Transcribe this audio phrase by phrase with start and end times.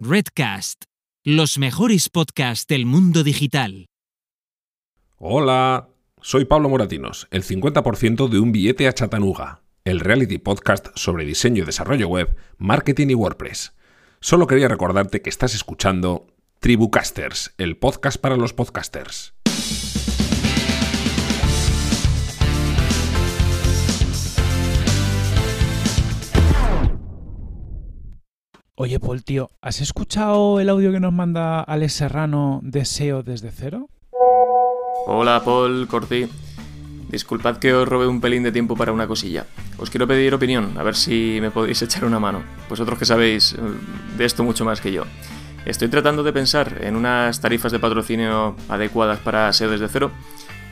[0.00, 0.84] Redcast,
[1.24, 3.86] los mejores podcasts del mundo digital.
[5.16, 5.88] Hola,
[6.22, 11.64] soy Pablo Moratinos, el 50% de un billete a Chattanooga, el reality podcast sobre diseño
[11.64, 13.74] y desarrollo web, marketing y WordPress.
[14.20, 16.28] Solo quería recordarte que estás escuchando
[16.60, 19.34] Tribucasters, el podcast para los podcasters.
[28.80, 33.50] Oye, Paul, tío, ¿has escuchado el audio que nos manda Alex Serrano de SEO desde
[33.50, 33.88] cero?
[35.08, 36.28] Hola, Paul, Corti.
[37.08, 39.46] Disculpad que os robe un pelín de tiempo para una cosilla.
[39.78, 42.44] Os quiero pedir opinión, a ver si me podéis echar una mano.
[42.68, 43.58] Vosotros que sabéis eh,
[44.16, 45.02] de esto mucho más que yo.
[45.66, 50.12] Estoy tratando de pensar en unas tarifas de patrocinio adecuadas para SEO desde cero,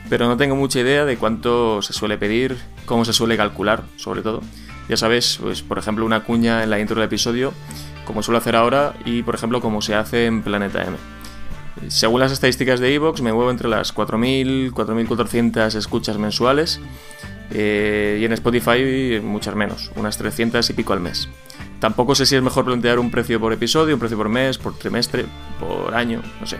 [0.09, 4.21] pero no tengo mucha idea de cuánto se suele pedir, cómo se suele calcular, sobre
[4.21, 4.39] todo.
[4.87, 7.51] Ya sabes, pues por ejemplo una cuña en la intro del episodio
[8.07, 10.95] como suelo hacer ahora y por ejemplo como se hace en Planeta M.
[11.89, 16.79] Según las estadísticas de Evox me muevo entre las 4.000, 4.400 escuchas mensuales
[17.51, 21.29] eh, y en Spotify muchas menos, unas 300 y pico al mes.
[21.79, 24.73] Tampoco sé si es mejor plantear un precio por episodio, un precio por mes, por
[24.73, 25.25] trimestre,
[25.59, 26.57] por año, no sé.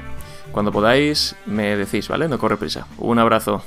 [0.51, 2.27] Cuando podáis me decís, ¿vale?
[2.27, 2.87] No corre prisa.
[2.97, 3.63] Un abrazo.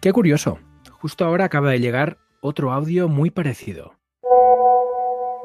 [0.00, 0.58] Qué curioso.
[0.90, 3.95] Justo ahora acaba de llegar otro audio muy parecido.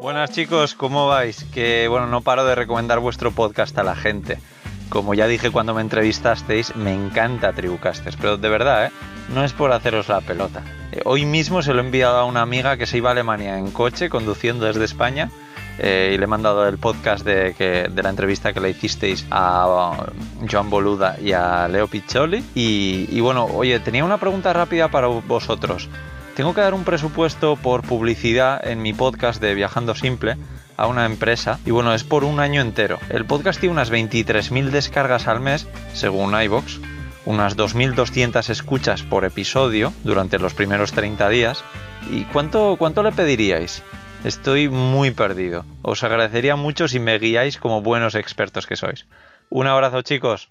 [0.01, 1.43] Buenas chicos, ¿cómo vais?
[1.53, 4.39] Que bueno, no paro de recomendar vuestro podcast a la gente.
[4.89, 8.91] Como ya dije cuando me entrevistasteis, me encanta Tribucasters, pero de verdad, ¿eh?
[9.31, 10.63] no es por haceros la pelota.
[10.91, 13.59] Eh, hoy mismo se lo he enviado a una amiga que se iba a Alemania
[13.59, 15.29] en coche, conduciendo desde España,
[15.77, 19.27] eh, y le he mandado el podcast de, que, de la entrevista que le hicisteis
[19.29, 20.07] a
[20.51, 22.43] Joan Boluda y a Leo Piccioli.
[22.55, 25.89] Y, y bueno, oye, tenía una pregunta rápida para vosotros.
[26.35, 30.37] Tengo que dar un presupuesto por publicidad en mi podcast de Viajando Simple
[30.77, 32.99] a una empresa y bueno, es por un año entero.
[33.09, 36.79] El podcast tiene unas 23.000 descargas al mes, según iVox,
[37.25, 41.63] unas 2.200 escuchas por episodio durante los primeros 30 días.
[42.09, 43.83] ¿Y cuánto, cuánto le pediríais?
[44.23, 45.65] Estoy muy perdido.
[45.81, 49.05] Os agradecería mucho si me guiáis como buenos expertos que sois.
[49.49, 50.47] Un abrazo chicos.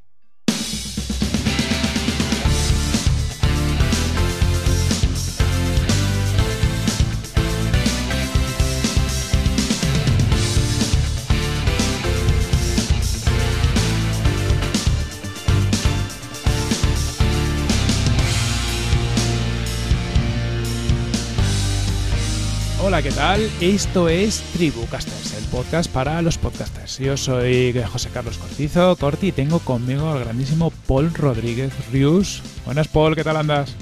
[23.01, 23.51] Hola, ¿qué tal?
[23.63, 26.99] Esto es Tribucasters, el podcast para los podcasters.
[26.99, 32.43] Yo soy José Carlos Cortizo, Corti, y tengo conmigo al grandísimo Paul Rodríguez Rius.
[32.67, 33.75] Buenas, Paul, ¿qué tal andas?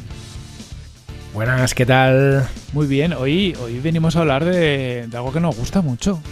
[1.34, 2.48] Buenas, ¿qué tal?
[2.72, 6.22] Muy bien, hoy, hoy venimos a hablar de, de algo que nos gusta mucho.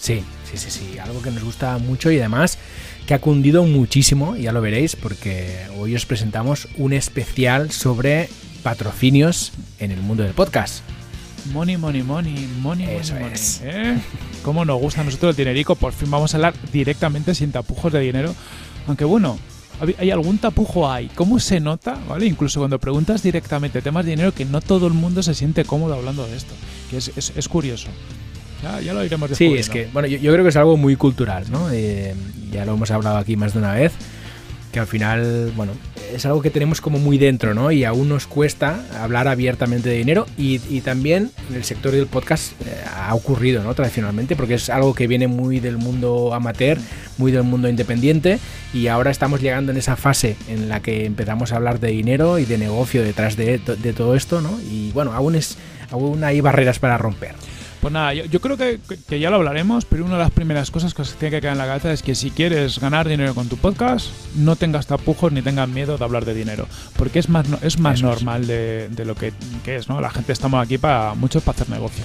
[0.00, 2.58] Sí, sí, sí, sí, algo que nos gusta mucho y además
[3.06, 8.28] que ha cundido muchísimo, ya lo veréis, porque hoy os presentamos un especial sobre
[8.64, 10.82] patrocinios en el mundo del podcast.
[11.52, 13.60] Money, money, money, money, Eso money, es.
[13.64, 13.98] money, ¿eh?
[14.42, 15.74] ¿Cómo nos gusta a nosotros el dinerico?
[15.74, 18.34] Por fin vamos a hablar directamente sin tapujos de dinero.
[18.86, 19.38] Aunque bueno,
[19.98, 21.08] hay algún tapujo hay.
[21.14, 21.98] ¿Cómo se nota?
[22.08, 22.26] ¿Vale?
[22.26, 25.94] Incluso cuando preguntas directamente temas de dinero, que no todo el mundo se siente cómodo
[25.94, 26.54] hablando de esto.
[26.90, 27.88] Que es, es- es curioso.
[28.62, 30.96] Ya, ya lo iremos Sí, es que, bueno, yo, yo creo que es algo muy
[30.96, 31.68] cultural, ¿no?
[31.70, 32.14] Eh,
[32.50, 33.92] ya lo hemos hablado aquí más de una vez,
[34.76, 35.72] que al final, bueno,
[36.12, 37.72] es algo que tenemos como muy dentro, ¿no?
[37.72, 42.06] Y aún nos cuesta hablar abiertamente de dinero y, y también en el sector del
[42.06, 43.72] podcast eh, ha ocurrido, ¿no?
[43.74, 46.76] Tradicionalmente, porque es algo que viene muy del mundo amateur,
[47.16, 48.38] muy del mundo independiente
[48.74, 52.38] y ahora estamos llegando en esa fase en la que empezamos a hablar de dinero
[52.38, 54.60] y de negocio detrás de, de todo esto, ¿no?
[54.70, 55.56] Y bueno, aún, es,
[55.90, 57.34] aún hay barreras para romper.
[57.86, 60.72] Pues nada, yo, yo creo que, que ya lo hablaremos, pero una de las primeras
[60.72, 63.32] cosas que se tiene que quedar en la cabeza es que si quieres ganar dinero
[63.32, 67.28] con tu podcast, no tengas tapujos ni tengas miedo de hablar de dinero, porque es
[67.28, 68.14] más, es más Eso es.
[68.16, 69.32] normal de, de lo que,
[69.64, 70.00] que es, ¿no?
[70.00, 72.02] La gente estamos aquí para muchos para hacer negocio.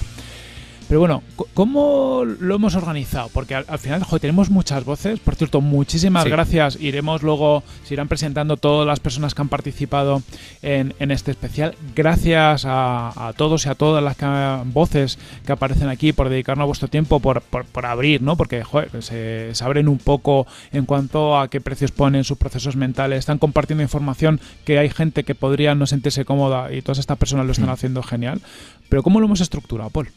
[0.92, 1.22] Pero bueno,
[1.54, 3.30] ¿cómo lo hemos organizado?
[3.32, 5.20] Porque al, al final, joder, tenemos muchas voces.
[5.20, 6.28] Por cierto, muchísimas Sí.
[6.28, 6.76] gracias.
[6.78, 10.22] Iremos luego, se irán presentando todas las personas que han participado
[10.60, 11.76] en, en este especial.
[11.96, 16.66] Gracias a, a todos y a todas las que- voces que aparecen aquí por dedicarnos
[16.66, 18.36] vuestro tiempo, por, por, por abrir, ¿no?
[18.36, 22.76] Porque, joder, se, se abren un poco en cuanto a qué precios ponen sus procesos
[22.76, 23.20] mentales.
[23.20, 27.46] Están compartiendo información que hay gente que podría no sentirse cómoda y todas estas personas
[27.46, 28.42] lo están haciendo genial.
[28.90, 30.10] Pero ¿cómo lo hemos estructurado, Paul?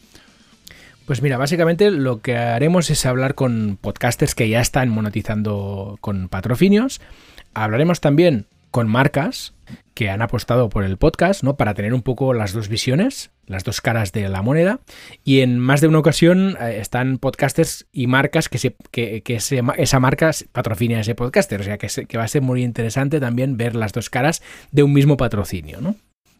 [1.06, 6.30] Pues mira, básicamente lo que haremos es hablar con podcasters que ya están monetizando con
[6.30, 7.00] patrocinios.
[7.54, 9.54] Hablaremos también con marcas
[9.94, 11.58] que han apostado por el podcast, ¿no?
[11.58, 14.80] Para tener un poco las dos visiones, las dos caras de la moneda.
[15.24, 19.22] Y en más de una ocasión eh, están podcasters y marcas que, se, que,
[19.78, 21.62] esa marca patrocina ese podcaster.
[21.62, 24.42] O sea que va a ser muy interesante también ver las dos caras
[24.72, 25.96] de un mismo patrocinio, ¿no?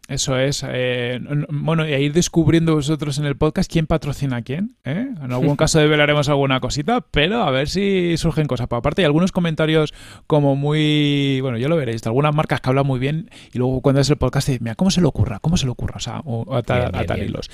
[0.08, 0.64] Eso es.
[0.68, 1.20] Eh,
[1.50, 4.76] bueno, y a ir descubriendo vosotros en el podcast quién patrocina a quién.
[4.84, 5.08] ¿eh?
[5.20, 8.68] En algún caso develaremos alguna cosita, pero a ver si surgen cosas.
[8.68, 9.94] Por aparte, hay algunos comentarios
[10.28, 11.40] como muy.
[11.42, 14.10] Bueno, ya lo veréis, de algunas marcas que hablan muy bien y luego cuando es
[14.10, 15.40] el podcast, mira, ¿cómo se le ocurra?
[15.40, 15.96] ¿Cómo se le ocurra?
[15.98, 16.22] O sea,
[16.52, 17.50] a, tal, hilos.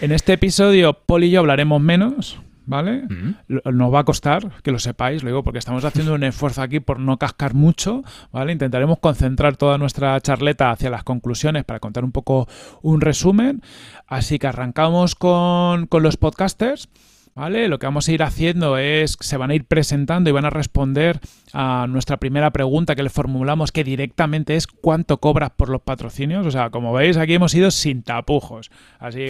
[0.00, 2.40] En este episodio, Paul y yo hablaremos menos.
[2.66, 3.04] ¿Vale?
[3.48, 6.98] Nos va a costar, que lo sepáis, luego, porque estamos haciendo un esfuerzo aquí por
[7.00, 8.02] no cascar mucho,
[8.32, 8.52] ¿vale?
[8.52, 12.48] Intentaremos concentrar toda nuestra charleta hacia las conclusiones para contar un poco
[12.82, 13.62] un resumen.
[14.06, 16.88] Así que arrancamos con, con los podcasters.
[17.34, 17.68] ¿Vale?
[17.68, 20.50] Lo que vamos a ir haciendo es, se van a ir presentando y van a
[20.50, 21.20] responder
[21.52, 26.44] a nuestra primera pregunta que le formulamos, que directamente es ¿cuánto cobras por los patrocinios?
[26.46, 28.70] O sea, como veis, aquí hemos ido sin tapujos.
[28.98, 29.28] Así,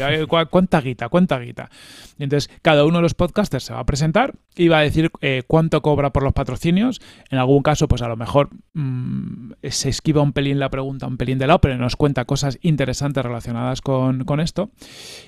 [0.50, 1.10] ¿cuánta guita?
[1.10, 1.70] ¿Cuánta guita?
[2.18, 5.42] Entonces, cada uno de los podcasters se va a presentar y va a decir eh,
[5.46, 7.00] cuánto cobra por los patrocinios.
[7.30, 11.18] En algún caso, pues a lo mejor mm, se esquiva un pelín la pregunta, un
[11.18, 14.70] pelín de lado, pero nos cuenta cosas interesantes relacionadas con, con esto.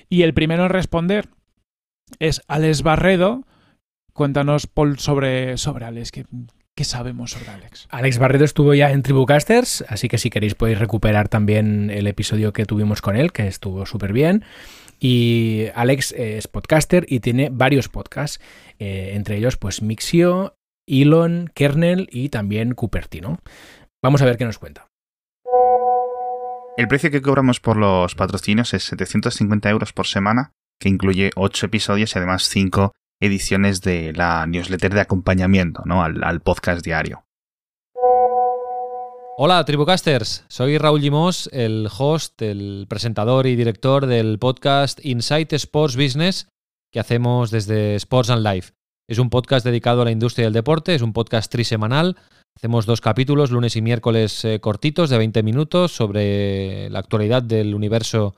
[0.09, 1.29] Y el primero en responder
[2.19, 3.43] es Alex Barredo.
[4.13, 6.11] Cuéntanos, Paul, sobre, sobre Alex.
[6.11, 6.25] ¿Qué,
[6.75, 7.87] ¿Qué sabemos sobre Alex?
[7.91, 12.51] Alex Barredo estuvo ya en Tribucasters, así que si queréis podéis recuperar también el episodio
[12.51, 14.43] que tuvimos con él, que estuvo súper bien.
[14.99, 18.39] Y Alex es podcaster y tiene varios podcasts,
[18.79, 20.55] eh, entre ellos pues Mixio,
[20.87, 23.39] Elon, Kernel y también Cupertino.
[24.01, 24.87] Vamos a ver qué nos cuenta.
[26.75, 31.67] El precio que cobramos por los patrocinios es 750 euros por semana que incluye ocho
[31.67, 32.91] episodios y además cinco
[33.21, 36.03] ediciones de la newsletter de acompañamiento ¿no?
[36.03, 37.23] al, podcast diario.
[39.37, 40.43] Hola, Tribucasters.
[40.49, 46.49] Soy Raúl Limos, el host, el presentador y director del podcast Insight Sports Business
[46.91, 48.73] que hacemos desde Sports and Life.
[49.09, 52.17] Es un podcast dedicado a la industria del deporte, es un podcast trisemanal.
[52.57, 57.73] Hacemos dos capítulos, lunes y miércoles eh, cortitos de 20 minutos sobre la actualidad del
[57.73, 58.35] universo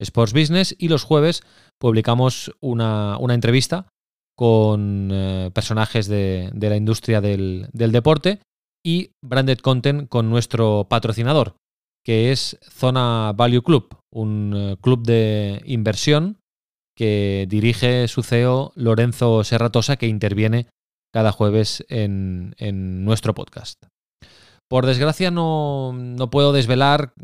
[0.00, 1.42] Sports Business y los jueves
[1.78, 3.88] publicamos una, entrevista
[4.36, 8.40] con eh, personajes de, la industria del, deporte
[8.84, 11.56] y branded content con nuestro patrocinador,
[12.04, 16.38] que es Zona Value Club, un eh, club de inversión
[16.96, 20.66] que dirige su CEO Lorenzo Serratosa, que interviene
[21.12, 22.54] cada jueves en,
[23.04, 23.82] nuestro podcast.
[24.68, 27.14] Por desgracia no, no puedo desvelar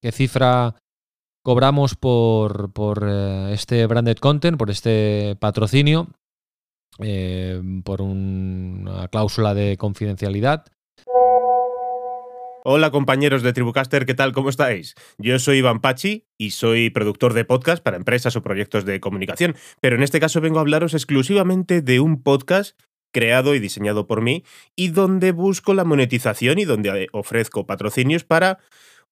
[0.00, 0.76] qué cifra
[1.44, 6.08] cobramos por, por eh, este branded content, por este patrocinio,
[6.98, 10.64] eh, por una cláusula de confidencialidad.
[12.66, 14.32] Hola compañeros de Tribucaster, ¿qué tal?
[14.32, 14.94] ¿Cómo estáis?
[15.18, 19.54] Yo soy Iván Pachi y soy productor de podcast para empresas o proyectos de comunicación,
[19.82, 22.80] pero en este caso vengo a hablaros exclusivamente de un podcast
[23.12, 24.44] creado y diseñado por mí
[24.76, 28.60] y donde busco la monetización y donde ofrezco patrocinios para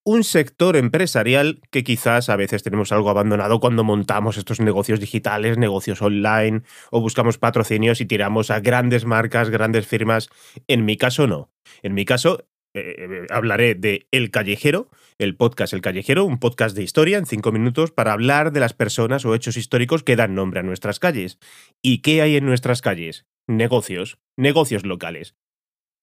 [0.05, 5.57] un sector empresarial que quizás a veces tenemos algo abandonado cuando montamos estos negocios digitales,
[5.57, 10.29] negocios online o buscamos patrocinios y tiramos a grandes marcas, grandes firmas.
[10.67, 11.51] En mi caso no.
[11.81, 14.89] En mi caso eh, eh, hablaré de El Callejero,
[15.19, 18.73] el podcast El Callejero, un podcast de historia en cinco minutos para hablar de las
[18.73, 21.37] personas o hechos históricos que dan nombre a nuestras calles.
[21.81, 23.25] ¿Y qué hay en nuestras calles?
[23.47, 25.35] Negocios, negocios locales.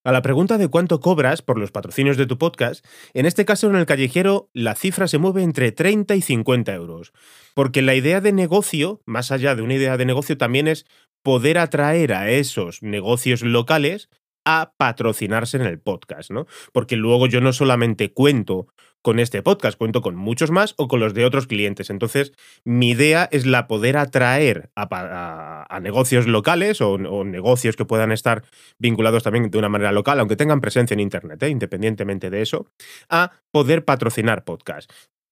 [0.03, 3.69] A la pregunta de cuánto cobras por los patrocinios de tu podcast, en este caso
[3.69, 7.13] en el callejero la cifra se mueve entre 30 y 50 euros.
[7.55, 10.87] Porque la idea de negocio, más allá de una idea de negocio, también es
[11.23, 14.09] poder atraer a esos negocios locales
[14.47, 16.47] a patrocinarse en el podcast, ¿no?
[16.73, 18.69] Porque luego yo no solamente cuento
[19.03, 21.91] con este podcast, cuento con muchos más o con los de otros clientes.
[21.91, 22.33] Entonces,
[22.65, 28.45] mi idea es la poder atraer a, negocios locales o, negocios que puedan estar
[28.79, 31.49] vinculados también de una manera local, aunque tengan presencia en Internet, ¿eh?
[31.49, 32.67] independientemente de eso,
[33.09, 34.91] a poder patrocinar podcast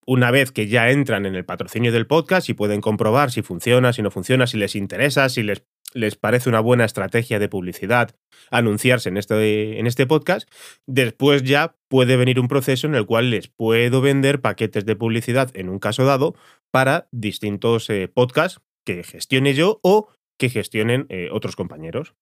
[0.08, 3.92] una vez que ya entran en el patrocinio del podcast y pueden comprobar si funciona,
[3.92, 8.14] si no funciona, si les interesa, si les les parece una buena estrategia de publicidad
[8.50, 10.48] anunciarse en este, en este podcast,
[10.86, 15.50] después ya puede venir un proceso en el cual les puedo vender paquetes de publicidad
[15.54, 16.34] en un caso dado
[16.70, 22.14] para distintos eh, podcasts que gestione yo o que gestionen eh, otros compañeros.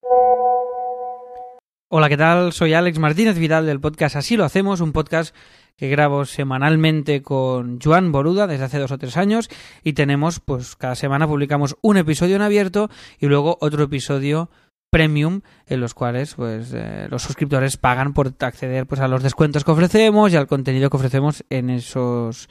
[1.88, 2.52] Hola, ¿qué tal?
[2.52, 5.36] Soy Alex Martínez Vidal del podcast Así lo hacemos, un podcast
[5.76, 9.48] que grabo semanalmente con Joan Boruda desde hace dos o tres años
[9.82, 14.50] y tenemos, pues cada semana publicamos un episodio en abierto y luego otro episodio
[14.90, 19.64] premium en los cuales pues eh, los suscriptores pagan por acceder pues a los descuentos
[19.64, 22.48] que ofrecemos y al contenido que ofrecemos en esos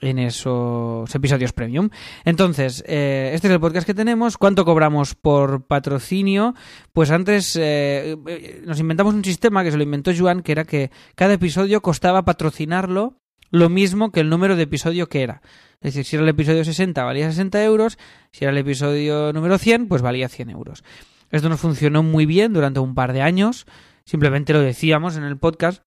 [0.00, 1.90] en esos episodios premium.
[2.24, 4.38] Entonces, eh, este es el podcast que tenemos.
[4.38, 6.54] ¿Cuánto cobramos por patrocinio?
[6.92, 8.16] Pues antes eh,
[8.64, 12.24] nos inventamos un sistema que se lo inventó Juan, que era que cada episodio costaba
[12.24, 13.16] patrocinarlo
[13.50, 15.42] lo mismo que el número de episodio que era.
[15.80, 17.98] Es decir, si era el episodio 60 valía 60 euros,
[18.32, 20.84] si era el episodio número 100 pues valía 100 euros.
[21.30, 23.66] Esto nos funcionó muy bien durante un par de años,
[24.04, 25.82] simplemente lo decíamos en el podcast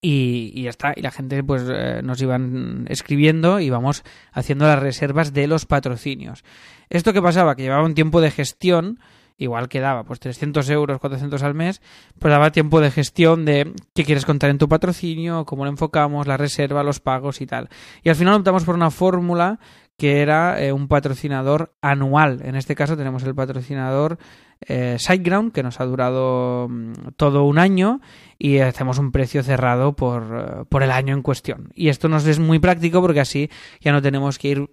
[0.00, 0.92] y, ya está.
[0.94, 5.66] Y la gente pues eh, nos iban escribiendo y vamos haciendo las reservas de los
[5.66, 6.44] patrocinios.
[6.88, 9.00] Esto que pasaba, que llevaba un tiempo de gestión,
[9.36, 11.80] igual que daba pues 300 euros, 400 al mes,
[12.18, 16.26] pues daba tiempo de gestión de qué quieres contar en tu patrocinio, cómo lo enfocamos,
[16.26, 17.68] la reserva, los pagos y tal.
[18.02, 19.58] Y al final optamos por una fórmula
[19.98, 22.40] que era eh, un patrocinador anual.
[22.44, 24.18] En este caso tenemos el patrocinador
[24.60, 28.00] eh, SiteGround, que nos ha durado mm, todo un año
[28.38, 31.70] y hacemos un precio cerrado por, eh, por el año en cuestión.
[31.74, 34.70] Y esto nos es muy práctico porque así ya no tenemos que ir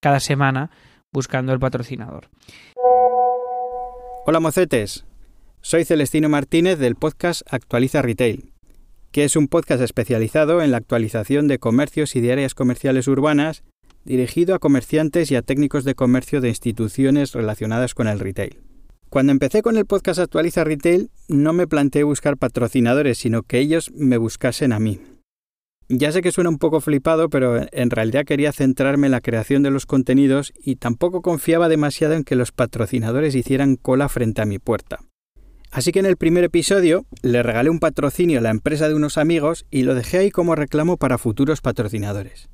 [0.00, 0.70] cada semana
[1.12, 2.28] buscando el patrocinador.
[4.26, 5.06] Hola mocetes,
[5.60, 8.52] soy Celestino Martínez del podcast Actualiza Retail,
[9.12, 13.62] que es un podcast especializado en la actualización de comercios y de áreas comerciales urbanas
[14.04, 18.65] dirigido a comerciantes y a técnicos de comercio de instituciones relacionadas con el retail.
[19.16, 23.90] Cuando empecé con el podcast Actualiza Retail, no me planteé buscar patrocinadores, sino que ellos
[23.94, 25.00] me buscasen a mí.
[25.88, 29.62] Ya sé que suena un poco flipado, pero en realidad quería centrarme en la creación
[29.62, 34.44] de los contenidos y tampoco confiaba demasiado en que los patrocinadores hicieran cola frente a
[34.44, 34.98] mi puerta.
[35.70, 39.16] Así que en el primer episodio le regalé un patrocinio a la empresa de unos
[39.16, 42.50] amigos y lo dejé ahí como reclamo para futuros patrocinadores.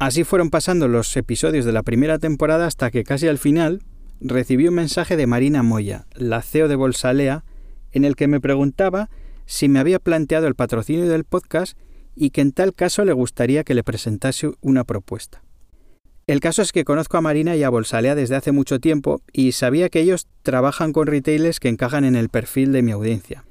[0.00, 3.84] Así fueron pasando los episodios de la primera temporada hasta que casi al final
[4.20, 7.44] recibí un mensaje de Marina Moya, la CEO de Bolsalea,
[7.92, 9.10] en el que me preguntaba
[9.46, 11.76] si me había planteado el patrocinio del podcast
[12.14, 15.42] y que en tal caso le gustaría que le presentase una propuesta.
[16.26, 19.52] El caso es que conozco a Marina y a Bolsalea desde hace mucho tiempo y
[19.52, 23.44] sabía que ellos trabajan con retailers que encajan en el perfil de mi audiencia.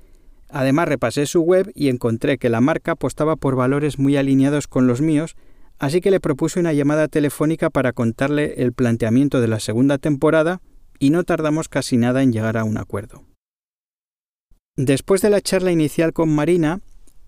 [0.50, 4.88] Además repasé su web y encontré que la marca apostaba por valores muy alineados con
[4.88, 5.36] los míos,
[5.80, 10.62] así que le propuse una llamada telefónica para contarle el planteamiento de la segunda temporada
[11.00, 13.24] y no tardamos casi nada en llegar a un acuerdo.
[14.76, 16.82] Después de la charla inicial con Marina,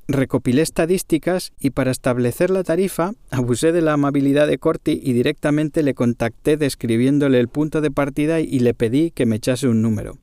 [0.08, 5.84] recopilé estadísticas y para establecer la tarifa abusé de la amabilidad de Corti y directamente
[5.84, 10.20] le contacté describiéndole el punto de partida y le pedí que me echase un número.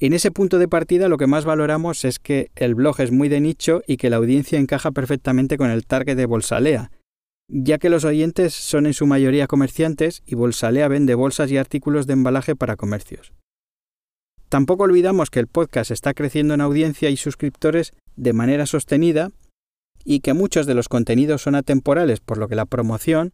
[0.00, 3.28] En ese punto de partida lo que más valoramos es que el blog es muy
[3.28, 6.90] de nicho y que la audiencia encaja perfectamente con el target de Bolsalea,
[7.48, 12.06] ya que los oyentes son en su mayoría comerciantes y Bolsalea vende bolsas y artículos
[12.06, 13.32] de embalaje para comercios.
[14.48, 19.30] Tampoco olvidamos que el podcast está creciendo en audiencia y suscriptores de manera sostenida
[20.04, 23.32] y que muchos de los contenidos son atemporales, por lo que la promoción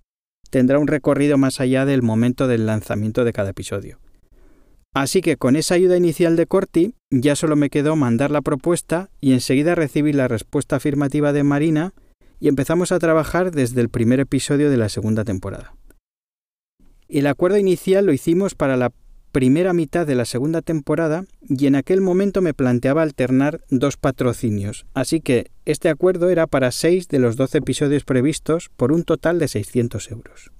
[0.51, 3.99] tendrá un recorrido más allá del momento del lanzamiento de cada episodio.
[4.93, 9.11] Así que con esa ayuda inicial de Corti ya solo me quedó mandar la propuesta
[9.21, 11.93] y enseguida recibí la respuesta afirmativa de Marina
[12.41, 15.75] y empezamos a trabajar desde el primer episodio de la segunda temporada.
[17.09, 18.93] El acuerdo inicial lo hicimos para la
[19.31, 24.87] primera mitad de la segunda temporada y en aquel momento me planteaba alternar dos patrocinios,
[24.95, 29.39] así que este acuerdo era para seis de los doce episodios previstos por un total
[29.39, 30.51] de 600 euros.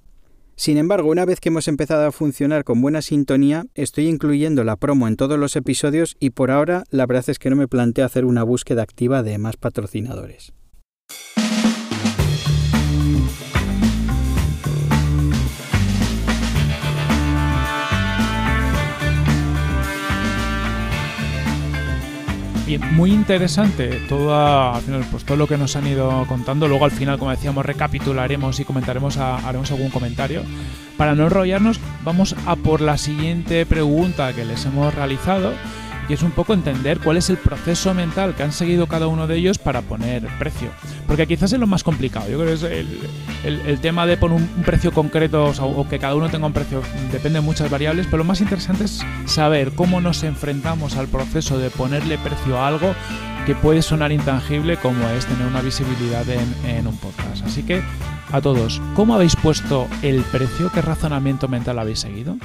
[0.55, 4.75] Sin embargo, una vez que hemos empezado a funcionar con buena sintonía, estoy incluyendo la
[4.75, 8.05] promo en todos los episodios y por ahora la verdad es que no me planteo
[8.05, 10.53] hacer una búsqueda activa de más patrocinadores.
[22.77, 24.73] Muy interesante todo,
[25.11, 26.67] pues todo lo que nos han ido contando.
[26.67, 30.43] Luego al final, como decíamos, recapitularemos y comentaremos, haremos algún comentario.
[30.97, 35.51] Para no enrollarnos, vamos a por la siguiente pregunta que les hemos realizado
[36.09, 39.27] y es un poco entender cuál es el proceso mental que han seguido cada uno
[39.27, 40.69] de ellos para poner precio.
[41.07, 42.29] Porque quizás es lo más complicado.
[42.29, 42.87] Yo creo que es
[43.43, 46.81] el, tema de poner un, precio concreto o, que cada uno tenga un precio
[47.11, 51.57] depende de muchas variables, pero lo más interesante es saber cómo nos enfrentamos al proceso
[51.57, 52.93] de ponerle precio a algo
[53.45, 57.43] que puede sonar intangible como es tener una visibilidad en, en un podcast.
[57.45, 57.81] Así que
[58.31, 60.71] a todos, ¿cómo habéis puesto el precio?
[60.71, 62.37] ¿Qué razonamiento mental habéis seguido?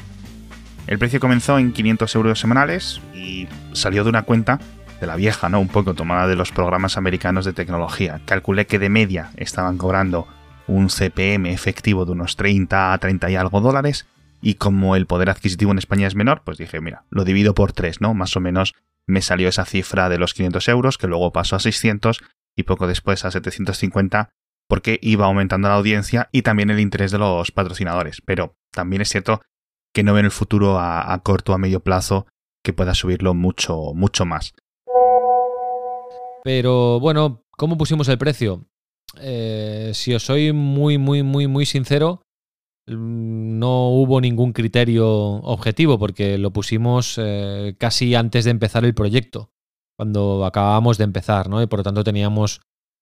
[0.87, 4.61] El precio comenzó en 500 euros semanales y salió de una cuenta
[5.01, 5.61] de la vieja, ¿no?
[5.61, 8.21] Un poco tomada de los programas americanos de tecnología.
[8.25, 10.29] Calculé que de media estaban cobrando
[10.69, 14.07] un CPM efectivo de unos 30 a 30 y algo dólares
[14.41, 17.73] y como el poder adquisitivo en España es menor, pues dije, mira, lo divido por
[17.73, 18.15] tres, ¿no?
[18.15, 18.75] Más o menos
[19.07, 22.21] me salió esa cifra de los 500 euros, que luego pasó a 600
[22.55, 24.31] y poco después a 750,
[24.69, 28.21] porque iba aumentando la audiencia y también el interés de los patrocinadores.
[28.25, 29.43] Pero también es cierto
[29.97, 32.27] que no veo en el futuro a, a corto o a medio plazo
[32.63, 34.53] que pueda subirlo mucho, mucho más.
[36.45, 38.67] Pero bueno, ¿cómo pusimos el precio?
[39.19, 42.21] Eh, si os soy muy, muy, muy, muy sincero,
[42.87, 48.95] mm, no hubo ningún criterio objetivo porque lo pusimos eh, casi antes de empezar el
[48.95, 49.49] proyecto,
[49.99, 51.63] cuando acabábamos de empezar, ¿no?
[51.63, 52.61] Y por lo tanto teníamos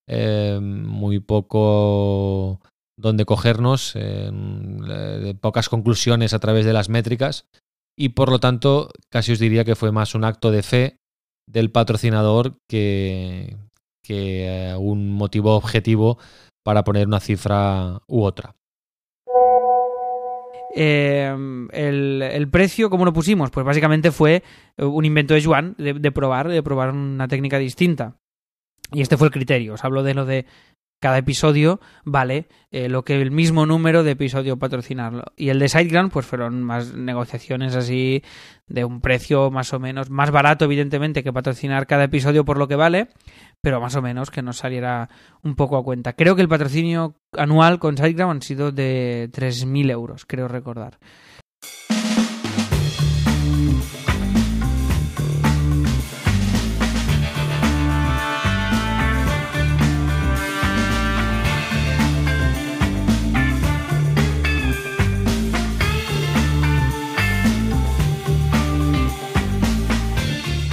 [0.09, 2.61] eh, muy poco
[2.97, 7.47] donde cogernos, de pocas conclusiones a través de las métricas
[7.97, 10.97] y por lo tanto casi os diría que fue más un acto de fe
[11.47, 13.57] del patrocinador que,
[14.03, 16.19] que eh, un motivo objetivo
[16.65, 18.55] para poner una cifra u otra.
[20.77, 23.51] Em, el, precio, ¿cómo lo pusimos?
[23.51, 24.43] Pues básicamente fue
[24.77, 28.17] un invento de Juan de, probar, de probar una técnica distinta.
[28.93, 29.75] Y este fue el criterio.
[29.75, 30.47] Os hablo de lo de
[31.05, 35.25] cada episodio vale eh, lo que el mismo número de episodio patrocinarlo.
[35.37, 38.23] Y el de SiteGround, pues fueron más negociaciones así
[38.69, 42.69] de un precio más o menos más barato, evidentemente, que patrocinar cada episodio por lo
[42.69, 43.09] que vale,
[43.61, 45.11] pero más o menos que nos saliera
[45.43, 46.15] un poco a cuenta.
[46.15, 50.97] Creo que el patrocinio anual con SiteGround han sido de 3.000 euros, creo recordar.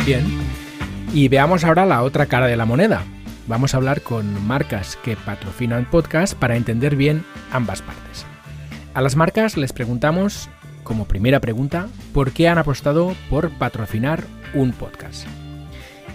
[0.05, 0.25] Bien.
[1.13, 3.03] Y veamos ahora la otra cara de la moneda.
[3.47, 8.25] Vamos a hablar con marcas que patrocinan podcast para entender bien ambas partes.
[8.93, 10.49] A las marcas les preguntamos,
[10.83, 15.27] como primera pregunta, ¿por qué han apostado por patrocinar un podcast?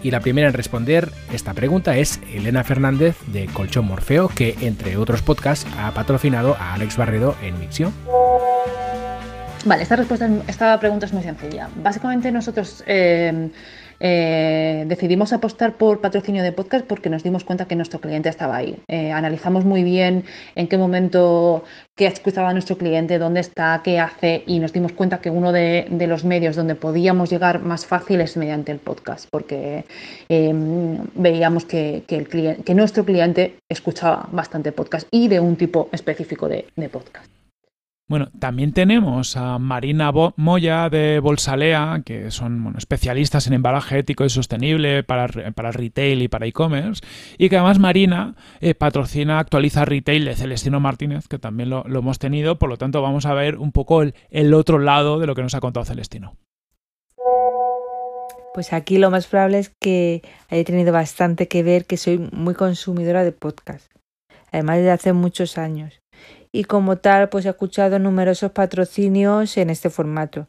[0.02, 4.97] Y la primera en responder esta pregunta es Elena Fernández de Colchón Morfeo, que entre
[4.97, 7.93] otros podcasts ha patrocinado a Alex Barredo en Mixio.
[9.66, 11.68] Vale, esta, respuesta, esta pregunta es muy sencilla.
[11.75, 13.50] Básicamente nosotros eh,
[13.99, 18.55] eh, decidimos apostar por patrocinio de podcast porque nos dimos cuenta que nuestro cliente estaba
[18.55, 18.79] ahí.
[18.87, 20.22] Eh, analizamos muy bien
[20.55, 21.64] en qué momento,
[21.96, 25.88] qué escuchaba nuestro cliente, dónde está, qué hace y nos dimos cuenta que uno de,
[26.07, 29.85] los medios donde podíamos llegar más fácil es mediante el podcast porque
[31.16, 36.88] veíamos que, el que nuestro cliente escuchaba bastante podcast y de un tipo específico de
[36.88, 37.36] podcast.
[38.09, 44.31] Bueno, también tenemos a Marina Moya de Bolsalea, que son especialistas en embalaje ético y
[44.31, 47.03] sostenible para, para retail y para e-commerce,
[47.37, 52.21] y que además Marina eh, patrocina, actualiza retail de Celestino Martínez, que también lo, hemos
[52.21, 55.35] tenido, por lo tanto vamos a ver un poco el, el otro lado de lo
[55.35, 56.37] que nos ha contado Celestino.
[58.55, 62.55] Pues aquí lo más probable es que haya tenido bastante que ver que soy muy
[62.55, 63.90] consumidora de podcast,
[64.53, 66.01] además de hace muchos años
[66.57, 70.47] y como tal pues he escuchado numerosos patrocinios en este formato.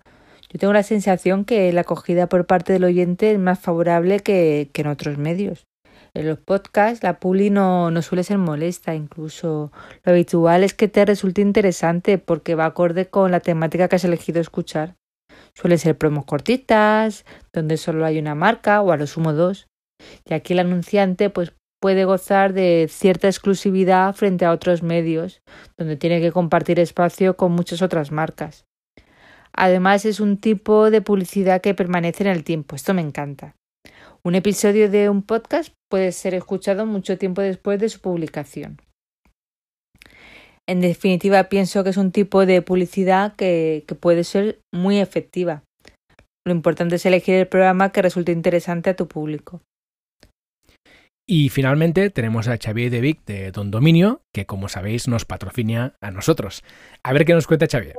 [0.50, 4.70] Yo tengo la sensación que la acogida por parte del oyente es más favorable que,
[4.74, 5.66] en otros medios.
[6.14, 9.74] En los podcasts la publi no, no suele ser molesta, incluso
[10.06, 14.06] lo habitual es que te resulte interesante porque va acorde con la temática que has
[14.06, 14.96] elegido escuchar.
[15.56, 19.68] Suelen ser promos cortitas, donde solo hay una marca o a lo sumo dos.
[20.24, 25.42] Y aquí el anunciante pues puede gozar de cierta exclusividad frente a otros medios,
[25.78, 28.66] donde tiene que compartir espacio con muchas otras marcas.
[29.54, 33.56] Además es un tipo de publicidad que permanece en el tiempo, esto me encanta.
[34.24, 38.78] Un episodio de un podcast puede ser escuchado mucho tiempo después de su publicación.
[40.68, 45.64] En definitiva, pienso que es un tipo de publicidad que, puede ser muy efectiva.
[46.46, 49.62] Lo importante es elegir el programa que resulte interesante a tu público.
[51.30, 55.98] Y finalmente tenemos a Xavier de Vic de Don Dominio, que como sabéis nos patrocina
[56.00, 56.64] a nosotros.
[57.04, 57.96] A ver qué nos cuenta Xavier.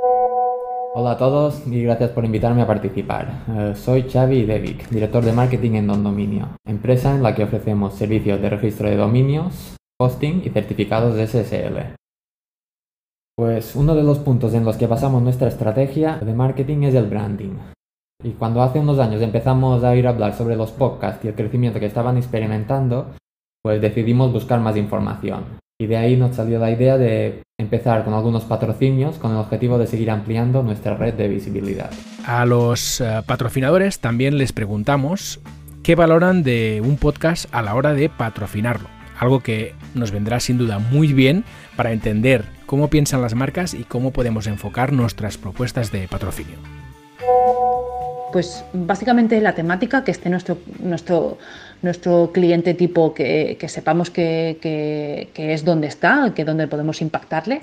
[0.94, 3.44] Hola a todos y gracias por invitarme a participar.
[3.50, 7.92] Eh, soy Xavi Devic, director de marketing en Don Dominio, empresa en la que ofrecemos
[7.92, 11.96] servicios de registro de dominios, hosting y certificados de SSL.
[13.36, 17.08] Pues uno de los puntos en los que basamos nuestra estrategia de marketing es el
[17.08, 17.58] branding.
[18.24, 21.36] Y cuando hace unos años empezamos a ir a hablar sobre los podcasts y el
[21.36, 23.14] crecimiento que estaban experimentando,
[23.62, 25.44] pues decidimos buscar más información.
[25.80, 29.78] Y de ahí nos salió la idea de empezar con algunos patrocinios con el objetivo
[29.78, 31.90] de seguir ampliando nuestra red de visibilidad.
[32.26, 35.40] A los eh, patrocinadores también les preguntamos
[35.82, 38.88] qué valoran de un podcast a la hora de patrocinarlo.
[39.18, 41.44] algo que nos vendrá sin duda muy bien
[41.76, 46.56] para entender cómo piensan las marcas y cómo podemos enfocar nuestras propuestas de patrocinio.
[48.32, 51.38] Pues básicamente la temática que esté nuestro, nuestro,
[51.82, 57.62] nuestro cliente tipo, que, sepamos que, que, es donde está, que donde podemos impactarle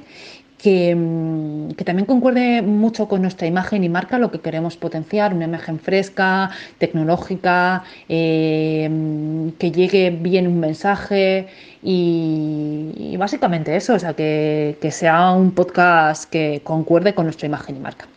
[0.65, 5.45] Mm, que, también concuerde mucho con nuestra imagen y marca, lo que queremos potenciar, una
[5.45, 6.49] imagen fresca,
[6.79, 11.47] tecnológica, eh, mm, que llegue bien un mensaje
[11.83, 17.79] y, básicamente eso, o sea, que, sea un podcast que concuerde con nuestra imagen y
[17.79, 18.07] marca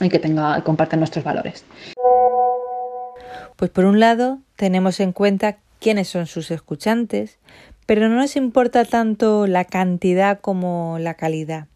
[0.00, 1.64] y que tenga, comparta nuestros valores.
[3.56, 7.40] Pues por un lado, tenemos en cuenta quiénes son sus escuchantes,
[7.84, 11.66] pero no nos importa tanto la cantidad como la calidad.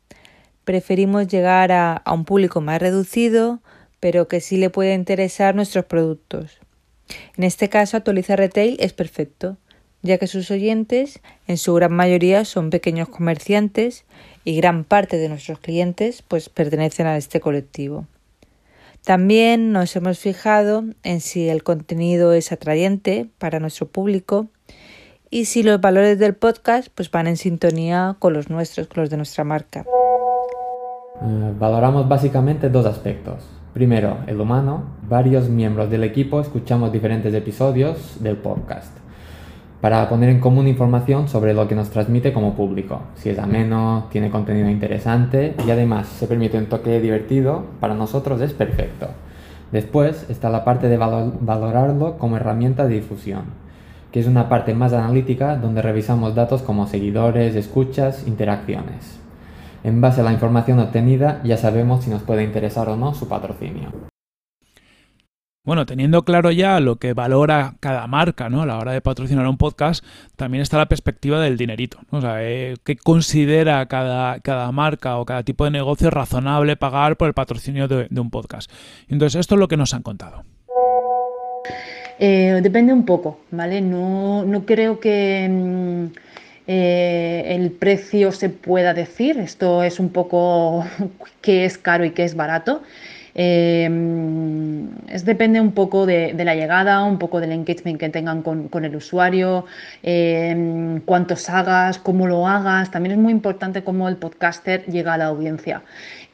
[0.64, 3.58] Preferimos llegar a, un público más reducido,
[3.98, 6.60] pero que sí le puede interesar nuestros productos.
[7.36, 9.56] En este caso, Actualiza Retail es perfecto,
[10.02, 11.18] ya que sus oyentes,
[11.48, 14.04] en su gran mayoría, son pequeños comerciantes
[14.44, 18.06] y gran parte de nuestros clientes pues pertenecen a este colectivo.
[19.06, 24.48] También nos hemos fijado en si el contenido es atrayente para nuestro público
[25.30, 29.10] y si los valores del podcast pues van en sintonía con los nuestros, con los
[29.10, 29.84] de nuestra marca.
[31.22, 33.44] Eh, valoramos básicamente dos aspectos.
[33.72, 34.96] Primero, el humano.
[35.08, 39.05] Varios miembros del equipo escuchamos diferentes episodios del podcast
[39.80, 43.02] para poner en común información sobre lo que nos transmite como público.
[43.14, 48.40] Si es ameno, tiene contenido interesante y además se permite un toque divertido, para nosotros
[48.40, 49.08] es perfecto.
[49.72, 53.66] Después está la parte de valorarlo como herramienta de difusión
[54.16, 59.18] que es una parte más analítica donde revisamos datos como seguidores, escuchas, interacciones.
[59.84, 63.28] En base a la información obtenida ya sabemos si nos puede interesar o no su
[63.28, 63.90] patrocinio.
[65.66, 68.62] Bueno, teniendo claro ya lo que valora cada marca ¿no?
[68.62, 70.02] a la hora de patrocinar un podcast,
[70.36, 71.98] también está la perspectiva del dinerito.
[72.10, 77.16] O sea, eh, ¿qué considera cada, cada, marca o cada tipo de negocio razonable pagar
[77.16, 78.70] por el patrocinio de, de un podcast?
[79.08, 80.44] Entonces, esto es lo que nos han contado.
[82.18, 83.80] Eh, depende un poco, ¿vale?
[83.80, 86.06] No, no creo que mm,
[86.66, 89.38] eh, el precio se pueda decir.
[89.38, 90.84] Esto es un poco
[91.42, 92.82] qué es caro y qué es barato.
[93.38, 93.86] Eh,
[95.08, 98.86] es, depende un poco de, la llegada, un poco del engagement que tengan con, con
[98.86, 99.66] el usuario,
[101.04, 102.90] cuántos hagas, cómo lo hagas.
[102.90, 105.82] También es muy importante cómo el podcaster llega a la audiencia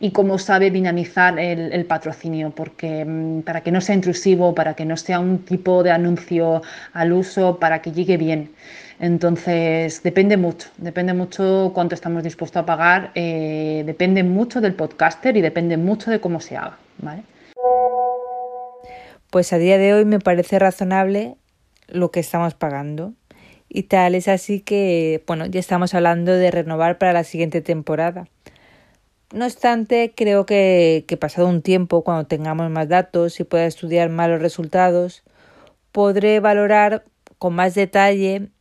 [0.02, 4.84] y cómo sabe dinamizar el, patrocinio, porque mm, para que no sea intrusivo, para que
[4.84, 6.62] no sea un tipo de anuncio
[6.92, 8.50] al uso, para que llegue bien.
[9.02, 15.36] Entonces, depende mucho, depende mucho cuánto estamos dispuestos a pagar, eh, depende mucho del podcaster
[15.36, 16.78] y depende mucho de cómo se haga.
[16.98, 17.24] ¿vale?
[19.28, 21.34] Pues a día de hoy me parece razonable
[21.88, 23.12] lo que estamos pagando.
[23.68, 28.28] Y tal es así que, bueno, ya estamos hablando de renovar para la siguiente temporada.
[29.34, 34.10] No obstante, creo que, que pasado un tiempo, cuando tengamos más datos y pueda estudiar
[34.10, 35.24] más los resultados,
[35.90, 37.02] podré valorar
[37.38, 38.52] con más detalle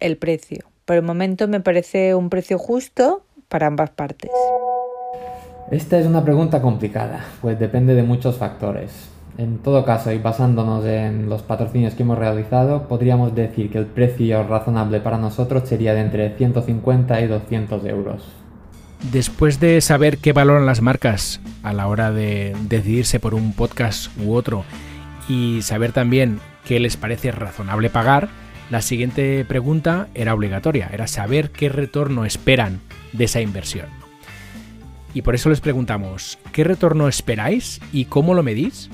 [0.00, 0.66] el precio.
[0.84, 4.30] Por el momento me parece un precio justo para ambas partes.
[5.70, 9.08] Esta es una pregunta complicada, pues depende de muchos factores.
[9.38, 13.86] En todo caso, y basándonos en los patrocinios que hemos realizado, podríamos decir que el
[13.86, 18.22] precio razonable para nosotros sería de entre 150 y 200 euros.
[19.10, 24.08] Después de saber qué valoran las marcas a la hora de decidirse por un podcast
[24.18, 24.64] u otro
[25.28, 28.28] y saber también qué les parece razonable pagar,
[28.70, 32.80] la siguiente pregunta era obligatoria, era saber qué retorno esperan
[33.12, 33.86] de esa inversión.
[35.12, 38.90] Y por eso les preguntamos, ¿qué retorno esperáis y cómo lo medís?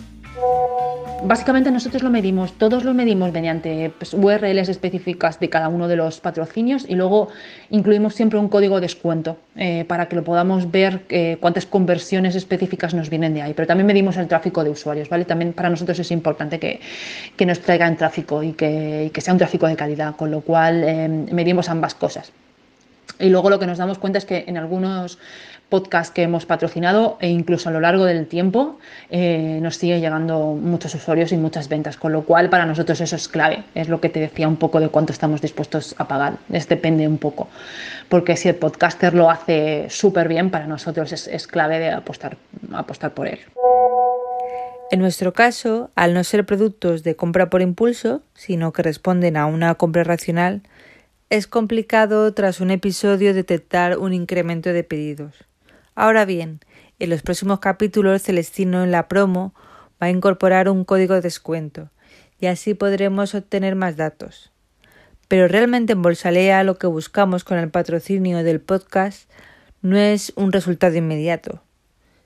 [1.23, 5.95] Básicamente nosotros lo medimos, todos lo medimos mediante pues, URLs específicas de cada uno de
[5.95, 7.29] los patrocinios y luego
[7.69, 12.37] incluimos siempre un código de descuento eh, para que lo podamos ver eh, cuántas conversiones
[12.37, 13.53] específicas nos vienen de ahí.
[13.55, 15.27] Pero también medimos el tráfico de usuarios, ¿vale?
[15.27, 16.81] También para nosotros es importante que,
[17.45, 20.83] nos traigan tráfico y que, y que, sea un tráfico de calidad, con lo cual
[20.85, 22.33] eh, medimos ambas cosas.
[23.19, 25.19] Y luego lo que nos damos cuenta es que en algunos
[25.71, 28.79] podcast que hemos patrocinado e incluso a lo largo del tiempo
[29.09, 33.17] eh, nos sigue llegando muchos usuarios y muchas ventas, con lo cual para nosotros eso
[33.17, 36.35] es clave, es lo que te decía un poco de cuánto estamos dispuestos a pagar,
[36.53, 37.49] es depende un poco,
[38.09, 42.37] porque si el podcaster lo hace súper bien, para nosotros es, es, clave de apostar,
[42.73, 43.39] apostar por él.
[44.91, 49.47] En nuestro caso, al no ser productos de compra por impulso, sino que responden a
[49.47, 50.63] una compra racional,
[51.31, 55.50] es complicado tras un episodio detectar un incremento de pedidos.
[55.95, 56.61] Ahora bien,
[56.99, 59.55] en los próximos capítulos Celestino en la promo
[60.03, 61.91] va a incorporar un código de descuento
[62.39, 64.53] y así podremos obtener más datos.
[65.29, 69.31] Pero realmente en Bolsalea lo que buscamos con el patrocinio del podcast
[69.83, 71.63] no es un resultado inmediato,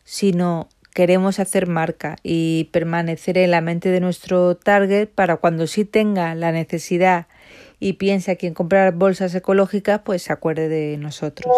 [0.04, 5.84] sino queremos hacer marca y permanecer en la mente de nuestro target para cuando sí
[5.84, 7.26] tenga la necesidad
[7.80, 11.52] y piense a quien comprar bolsas ecológicas, pues se acuerde de nosotros.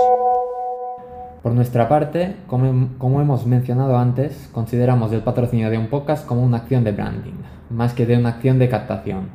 [1.46, 6.56] Por nuestra parte, como, hemos mencionado antes, consideramos el patrocinio de un podcast como una
[6.56, 7.34] acción de branding,
[7.70, 9.28] más que de una acción de captación.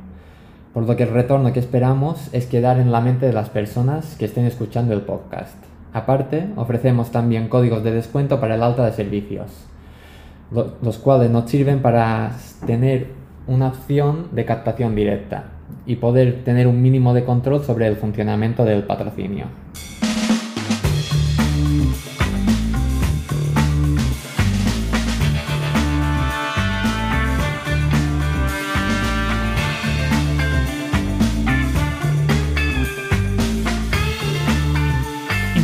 [0.74, 4.14] Por lo que el retorno que esperamos es quedar en la mente de las personas
[4.16, 5.56] que estén escuchando el podcast.
[5.94, 9.64] Aparte, ofrecemos también códigos de descuento para el alta de servicios,
[10.50, 12.32] los cuales nos sirven para
[12.66, 13.06] tener
[13.46, 15.44] una opción de captación directa
[15.86, 19.46] y poder tener un mínimo de control sobre el funcionamiento del patrocinio.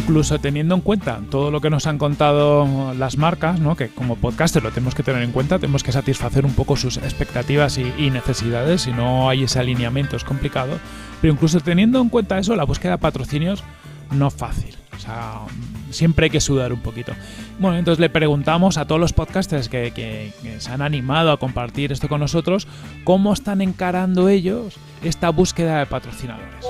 [0.08, 3.76] Incluso teniendo en cuenta todo lo que nos han contado las marcas, ¿no?
[3.76, 6.96] que como podcaster lo tenemos que tener en cuenta, tenemos que satisfacer un poco sus
[6.96, 10.78] expectativas y, necesidades, si no hay ese alineamiento es complicado,
[11.20, 13.62] pero incluso teniendo en cuenta eso, la búsqueda de patrocinios
[14.10, 14.76] no fácil.
[14.94, 15.42] O sea,
[15.90, 17.12] siempre hay que sudar un poquito.
[17.60, 21.92] Bueno, entonces le preguntamos a todos los podcasters que, que, se han animado a compartir
[21.92, 22.66] esto con nosotros,
[23.04, 26.66] cómo están encarando ellos esta búsqueda de patrocinadores.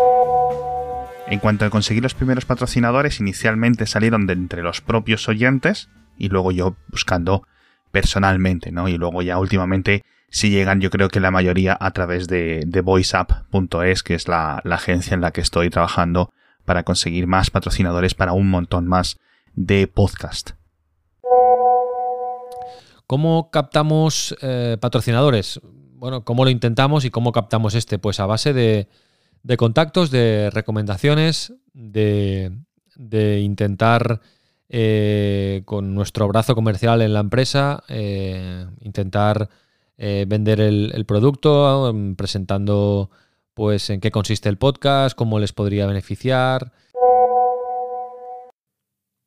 [1.27, 6.29] En cuanto a conseguir los primeros patrocinadores, inicialmente salieron de entre los propios oyentes y
[6.29, 7.46] luego yo buscando
[7.92, 8.88] personalmente, ¿no?
[8.88, 12.81] Y luego ya últimamente si llegan yo creo que la mayoría a través de, de
[12.83, 16.33] voiceup.es, que es la, la, agencia en la que estoy trabajando
[16.68, 19.18] para conseguir más patrocinadores para un montón más
[19.54, 20.50] de podcast.
[23.07, 25.62] ¿Cómo captamos eh, patrocinadores?
[25.94, 27.98] Bueno, ¿cómo lo intentamos y cómo captamos este?
[27.98, 28.87] Pues a base de,
[29.42, 32.52] de contactos, de recomendaciones, de,
[33.42, 34.20] intentar
[34.68, 39.48] eh, con nuestro brazo comercial en la empresa, eh, intentar
[39.96, 43.11] vender el, producto, mm, presentando
[43.59, 46.71] pues en qué consiste el podcast, cómo les podría beneficiar.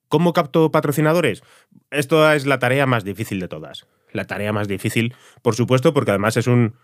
[0.07, 1.43] ¿Cómo capto patrocinadores?
[1.89, 3.87] Esto es la tarea más difícil de todas.
[4.13, 6.75] La tarea más difícil, por supuesto, porque además es un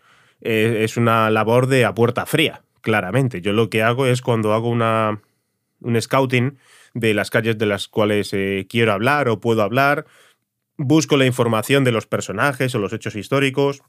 [0.42, 3.40] es una labor de a puerta fría claramente.
[3.40, 5.22] Yo lo que hago es cuando hago una,
[5.80, 6.58] un scouting
[6.96, 10.06] de las calles de las cuales eh, quiero hablar o puedo hablar,
[10.76, 13.84] busco la información de los personajes o los hechos históricos,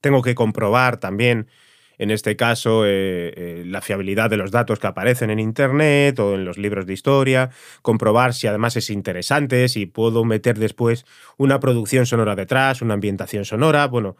[0.00, 1.48] tengo que comprobar también,
[1.98, 6.34] en este caso, eh, eh, la fiabilidad de los datos que aparecen en Internet o
[6.34, 7.50] en los libros de historia,
[7.82, 11.04] comprobar si además es interesante, si puedo meter después
[11.36, 14.16] una producción sonora detrás, una ambientación sonora, bueno,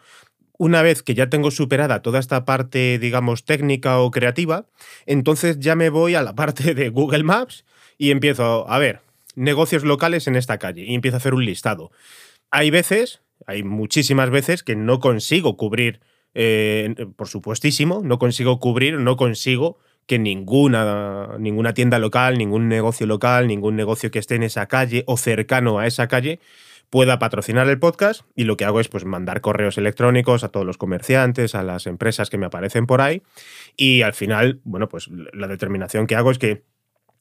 [0.58, 4.66] una vez que ya tengo superada toda esta parte, digamos, técnica o creativa,
[5.06, 7.64] entonces ya me voy a la parte de Google Maps
[7.98, 9.00] y empiezo a ver
[9.34, 11.90] negocios locales en esta calle y empiezo a hacer un listado.
[12.50, 16.00] Hay veces, hay muchísimas veces que no consigo cubrir,
[16.34, 23.06] eh, por supuestísimo, no consigo cubrir, no consigo que ninguna, ninguna tienda local, ningún negocio
[23.06, 26.40] local, ningún negocio que esté en esa calle o cercano a esa calle
[26.90, 30.66] pueda patrocinar el podcast y lo que hago es pues mandar correos electrónicos a todos
[30.66, 33.22] los comerciantes, a las empresas que me aparecen por ahí
[33.76, 36.64] y al final, bueno, pues la determinación que hago es que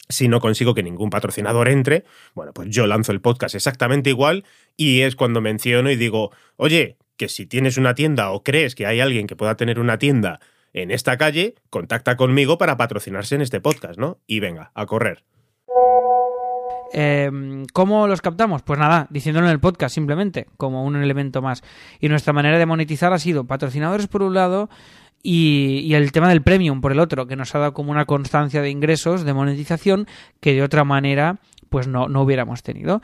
[0.10, 4.44] si no consigo que ningún patrocinador entre, bueno, pues yo lanzo el podcast exactamente igual
[4.76, 8.88] y es cuando menciono y digo, oye, que si tienes una tienda o crees que
[8.88, 10.40] hay alguien que pueda tener una tienda
[10.74, 14.18] en esta calle, contacta conmigo para patrocinarse en este podcast, ¿no?
[14.26, 15.24] Y venga, a correr.
[16.92, 18.64] Em, ¿Cómo los captamos?
[18.64, 21.62] Pues nada, diciéndolo en el podcast simplemente, como un elemento más.
[22.00, 24.72] Y nuestra manera de monetizar ha sido patrocinadores por un lado
[25.22, 28.64] y, el tema del premium por el otro, que nos ha dado como una constancia
[28.64, 30.08] de ingresos, de monetización,
[30.40, 31.38] que de otra manera
[31.70, 33.04] pues no, no hubiéramos tenido.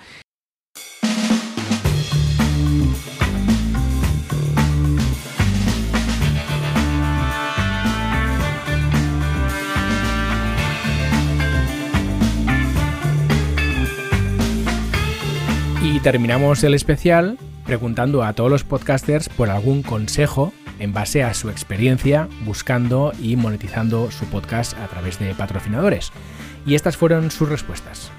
[16.12, 21.50] Terminamos el especial preguntando a todos los podcasters por algún consejo en base a su
[21.50, 26.13] experiencia buscando y monetizando su podcast a través de patrocinadores.
[26.65, 28.10] Y estas fueron sus respuestas.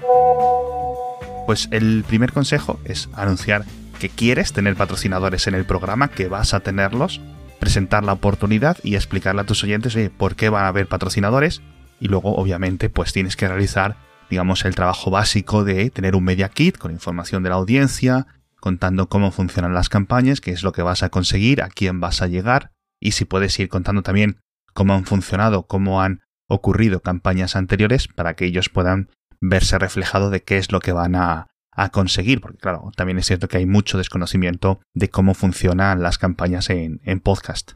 [1.47, 3.65] Pues el primer consejo es anunciar
[3.99, 7.19] que quieres tener patrocinadores en el programa, que vas a tenerlos,
[7.59, 11.63] presentar la oportunidad y explicarle a tus oyentes por qué van a haber patrocinadores
[11.99, 13.95] y luego obviamente pues tienes que realizar
[14.29, 18.27] digamos, el trabajo básico de tener un media kit con información de la audiencia,
[18.59, 22.21] contando cómo funcionan las campañas, qué es lo que vas a conseguir, a quién vas
[22.21, 24.39] a llegar, y si puedes ir contando también
[24.73, 29.09] cómo han funcionado, cómo han ocurrido campañas anteriores para que ellos puedan
[29.41, 33.25] verse reflejado de qué es lo que van a, a conseguir, porque claro, también es
[33.25, 37.73] cierto que hay mucho desconocimiento de cómo funcionan las campañas en, en podcast.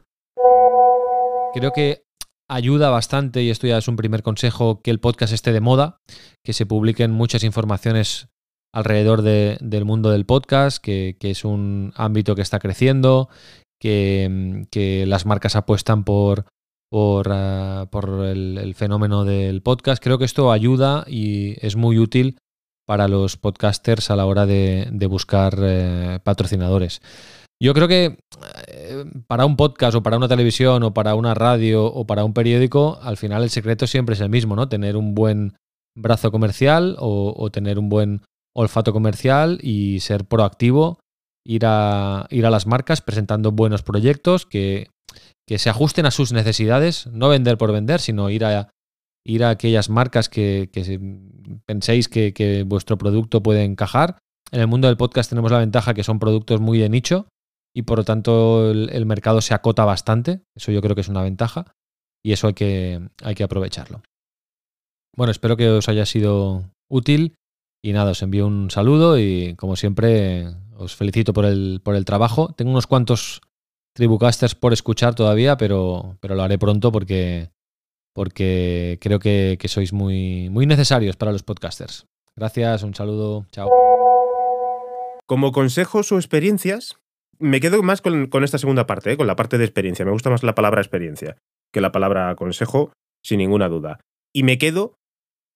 [1.54, 2.03] Creo que
[2.48, 6.00] ayuda bastante, y esto ya es un primer consejo, que el podcast esté de moda,
[6.44, 8.28] que se publiquen muchas informaciones
[8.72, 13.28] alrededor de, del mundo del podcast, que, es un ámbito que está creciendo,
[13.80, 16.46] que, las marcas apuestan por,
[16.90, 20.02] por el, fenómeno del podcast.
[20.02, 22.38] Creo que esto ayuda y es muy útil
[22.86, 27.00] para los podcasters a la hora de, de buscar eh, patrocinadores.
[27.62, 28.18] Yo creo que
[28.66, 32.34] eh, para un podcast o para una televisión o para una radio o para un
[32.34, 34.68] periódico, al final el secreto siempre es el mismo, ¿no?
[34.68, 35.54] Tener un buen
[35.96, 38.22] brazo comercial o, o tener un buen
[38.54, 40.98] olfato comercial y ser proactivo,
[41.46, 44.88] ir a, ir a las marcas presentando buenos proyectos que,
[45.46, 48.70] que se ajusten a sus necesidades, no vender por vender, sino ir a,
[49.24, 51.00] ir a aquellas marcas que, que
[51.66, 54.18] penséis que, que, vuestro producto puede encajar.
[54.52, 57.26] En el mundo del podcast tenemos la ventaja que son productos muy de nicho
[57.74, 60.42] y por lo tanto el, mercado se acota bastante.
[60.54, 61.74] Eso yo creo que es una ventaja
[62.22, 64.02] y eso hay que, hay que aprovecharlo.
[65.16, 67.34] Bueno, espero que os haya sido útil
[67.82, 72.04] y nada, os envío un saludo y como siempre os felicito por el, por el
[72.04, 72.54] trabajo.
[72.56, 73.42] Tengo unos cuantos
[73.94, 77.50] Tribucasters por escuchar todavía, pero, pero lo haré pronto porque,
[78.12, 82.06] porque creo que, que, sois muy, muy necesarios para los podcasters.
[82.36, 83.68] Gracias, un saludo, chao.
[85.26, 86.96] Como consejos o experiencias,
[87.44, 89.16] me quedo más con, esta segunda parte, ¿eh?
[89.16, 90.04] con la parte de experiencia.
[90.04, 91.36] Me gusta más la palabra experiencia
[91.72, 94.00] que la palabra consejo, sin ninguna duda.
[94.34, 94.94] Y me quedo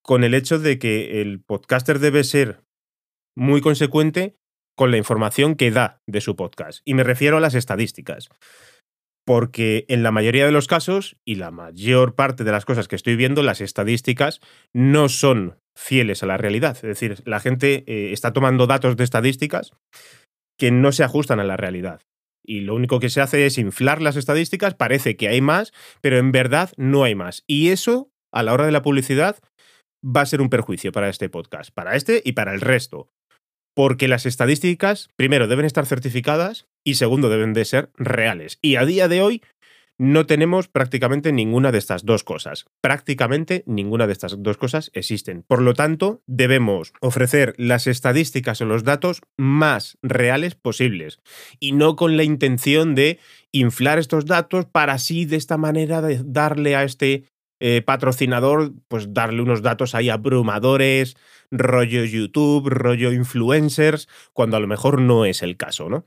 [0.03, 2.61] con el hecho de que el podcaster debe ser
[3.37, 4.35] muy consecuente
[4.77, 6.81] con la información que da de su podcast.
[6.85, 8.29] Y me refiero a las estadísticas.
[9.25, 12.97] Porque en la mayoría de los casos, y la mayor parte de las cosas que
[12.97, 14.41] estoy viendo, las estadísticas
[14.75, 16.77] no son fieles a la realidad.
[16.77, 19.73] Es decir, la gente eh, está tomando datos de estadísticas
[20.59, 22.03] que no se ajustan a la realidad.
[22.45, 26.19] Y lo único que se hace es inflar las estadísticas, parece que hay más, pero
[26.19, 27.45] en verdad no hay más.
[27.47, 29.37] Y eso, a la hora de la publicidad,
[30.05, 33.11] va a ser un perjuicio para este podcast, para este y para el resto.
[33.75, 38.59] Porque las estadísticas, primero, deben estar certificadas y segundo, deben de ser reales.
[38.63, 39.43] Y a día de hoy
[39.99, 42.67] no tenemos prácticamente ninguna de estas dos cosas.
[42.81, 45.43] Prácticamente ninguna de estas dos cosas existen.
[45.43, 51.21] Por lo tanto, debemos ofrecer las estadísticas o los datos más reales posibles
[51.59, 53.19] y no con la intención de
[53.51, 57.25] inflar estos datos para así de esta manera darle a este
[57.61, 61.17] eh, patrocinador, pues darle unos datos ahí abrumadores,
[61.51, 66.07] rollo YouTube, rollo influencers, cuando a lo mejor no es el caso, ¿no?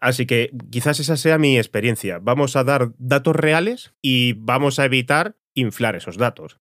[0.00, 2.18] Así que quizás esa sea mi experiencia.
[2.20, 6.60] Vamos a dar datos reales y vamos a evitar inflar esos datos.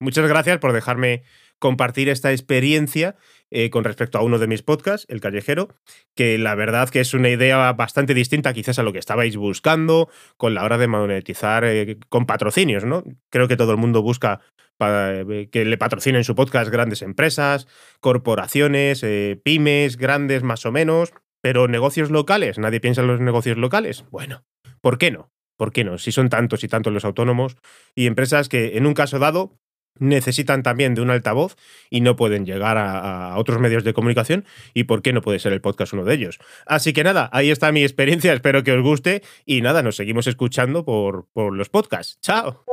[0.00, 1.24] Muchas gracias por dejarme
[1.60, 3.14] compartir esta experiencia
[3.52, 5.68] eh, con respecto a uno de mis podcasts, El Callejero,
[6.16, 10.08] que la verdad que es una idea bastante distinta quizás a lo que estabais buscando
[10.36, 13.04] con la hora de monetizar eh, con patrocinios, ¿no?
[13.30, 14.40] Creo que todo el mundo busca
[14.80, 17.68] eh, que le patrocinen su podcast grandes empresas,
[18.00, 19.04] corporaciones,
[19.44, 24.04] pymes, grandes más o menos, pero negocios locales, nadie piensa en los negocios locales.
[24.10, 24.44] Bueno,
[24.80, 25.30] ¿por qué no?
[25.58, 25.98] ¿Por qué no?
[25.98, 27.58] Si son tantos y tantos los autónomos
[27.94, 29.59] y empresas que en un caso dado
[30.00, 31.56] necesitan también de un altavoz
[31.88, 35.52] y no pueden llegar a, otros medios de comunicación y por qué no puede ser
[35.52, 36.38] el podcast uno de ellos.
[36.66, 40.26] Así que nada, ahí está mi experiencia, espero que os guste y nada, nos seguimos
[40.26, 42.18] escuchando por, por los podcasts.
[42.20, 42.64] ¡Chao!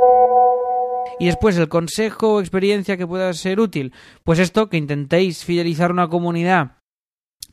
[1.20, 5.92] Y después el consejo o experiencia que pueda ser útil, pues esto, que intentéis fidelizar
[5.92, 6.77] una comunidad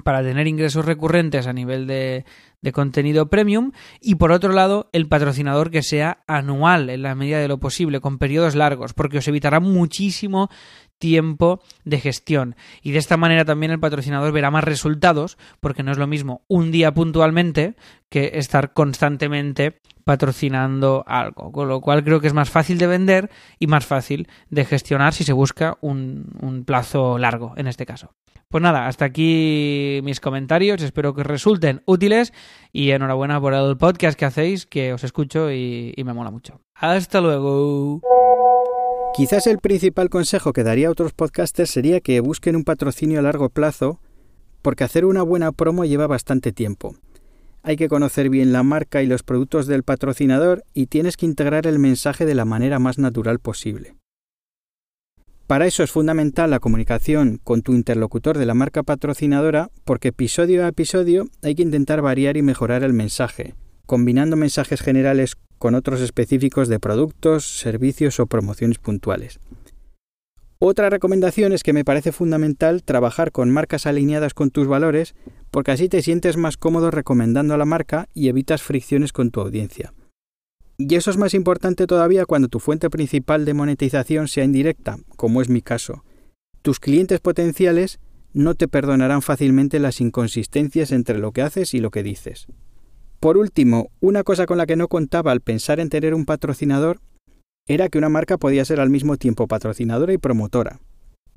[0.03, 2.25] para tener ingresos recurrentes a nivel de,
[2.73, 7.47] contenido premium y por otro lado el patrocinador que sea anual en la medida de
[7.47, 10.49] lo posible con periodos largos porque os evitará muchísimo
[10.99, 12.57] tiempo de gestión.
[12.81, 16.43] Y de esta manera también el patrocinador verá más resultados porque no es lo mismo
[16.49, 17.75] un día puntualmente
[18.09, 21.53] que estar constantemente patrocinando algo.
[21.53, 25.13] Con lo cual creo que es más fácil de vender y más fácil de gestionar
[25.13, 28.15] si se busca un plazo largo en este caso
[28.55, 32.33] pues nada, hasta aquí mis comentarios, espero que resulten útiles
[32.73, 36.61] y enhorabuena por el podcast que hacéis, que os escucho y, y me mola mucho.
[36.77, 38.01] Hasta luego.
[39.13, 43.23] Quizás el principal consejo que daría a otros podcasters sería que busquen un patrocinio a
[43.23, 43.99] largo plazo,
[44.63, 46.95] porque hacer una buena promo lleva bastante tiempo.
[47.65, 51.67] Hay que conocer bien la marca y los productos del patrocinador y tienes que integrar
[51.67, 53.97] el mensaje de la manera más natural posible.
[55.47, 60.65] Para eso es fundamental la comunicación con tu interlocutor de la marca patrocinadora porque episodio
[60.65, 66.01] a episodio hay que intentar variar y mejorar el mensaje, combinando mensajes generales con otros
[66.01, 69.39] específicos de productos, servicios o promociones puntuales.
[70.61, 75.15] Otra recomendación es que me parece fundamental trabajar con marcas alineadas con tus valores
[75.51, 79.43] porque así te sientes más cómodo recomendando a la marca y evitas fricciones con tu
[79.43, 79.93] audiencia.
[80.77, 85.41] Y eso es más importante todavía cuando tu fuente principal de monetización sea indirecta, como
[85.41, 86.05] es mi caso.
[86.63, 88.01] Tus clientes potenciales
[88.33, 92.47] no te perdonarán fácilmente las inconsistencias entre lo que haces y lo que dices.
[93.21, 97.01] Por último, una cosa con la que no contaba al pensar en tener un patrocinador
[97.67, 100.81] era que una marca podía ser al mismo tiempo patrocinadora y promotora.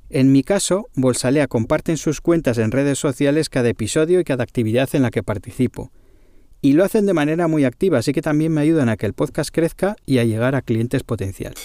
[0.10, 4.44] En mi caso, Bolsalea comparte en sus cuentas en redes sociales cada episodio y cada
[4.44, 5.92] actividad en la que participo.
[6.62, 9.14] Y lo hacen de manera muy activa, así que también me ayudan a que el
[9.14, 11.60] podcast crezca y a llegar a clientes potenciales.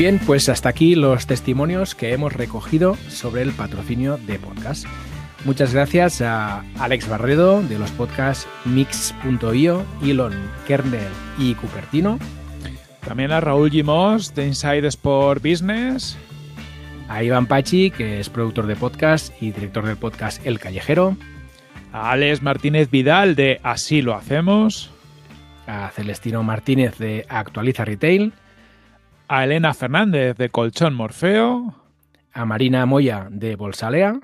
[0.00, 4.86] Bien, pues hasta aquí los testimonios que hemos recogido sobre el patrocinio de podcast.
[5.44, 10.34] Muchas gracias a Alex Barredo de los podcasts Mix.io, Elon
[10.66, 12.18] Kernel y Cupertino.
[13.06, 16.18] También a Raúl Gimos de Inside Sport Business.
[17.08, 21.16] A Iván Pachi, que es productor de podcast y director del podcast El Callejero.
[21.92, 24.90] A Alex Martínez Vidal de Así lo hacemos.
[25.66, 28.32] A Celestino Martínez de Actualiza Retail
[29.32, 31.76] a Elena Fernández de Colchón Morfeo,
[32.32, 34.18] a Marina Moya de Bolsalea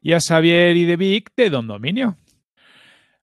[0.00, 2.16] y a Xavier y de Vic de Don Dominio.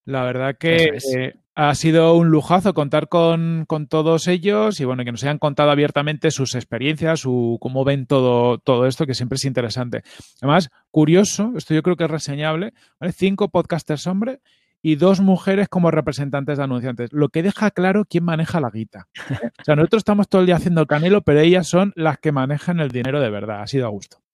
[0.05, 5.11] La verdad que eh, ha sido un lujazo contar con, todos ellos y bueno, que
[5.11, 9.45] nos hayan contado abiertamente sus experiencias, su, cómo ven todo, todo esto, que siempre es
[9.45, 10.03] interesante.
[10.41, 12.73] Además, curioso, esto yo creo que es reseñable,
[13.13, 14.41] Cinco podcasters hombre
[14.81, 19.07] y dos mujeres como representantes de anunciantes, lo que deja claro quién maneja la guita.
[19.59, 22.79] O sea, nosotros estamos todo el día haciendo canelo, pero ellas son las que manejan
[22.79, 23.61] el dinero de verdad.
[23.61, 24.24] Ha sido a gusto.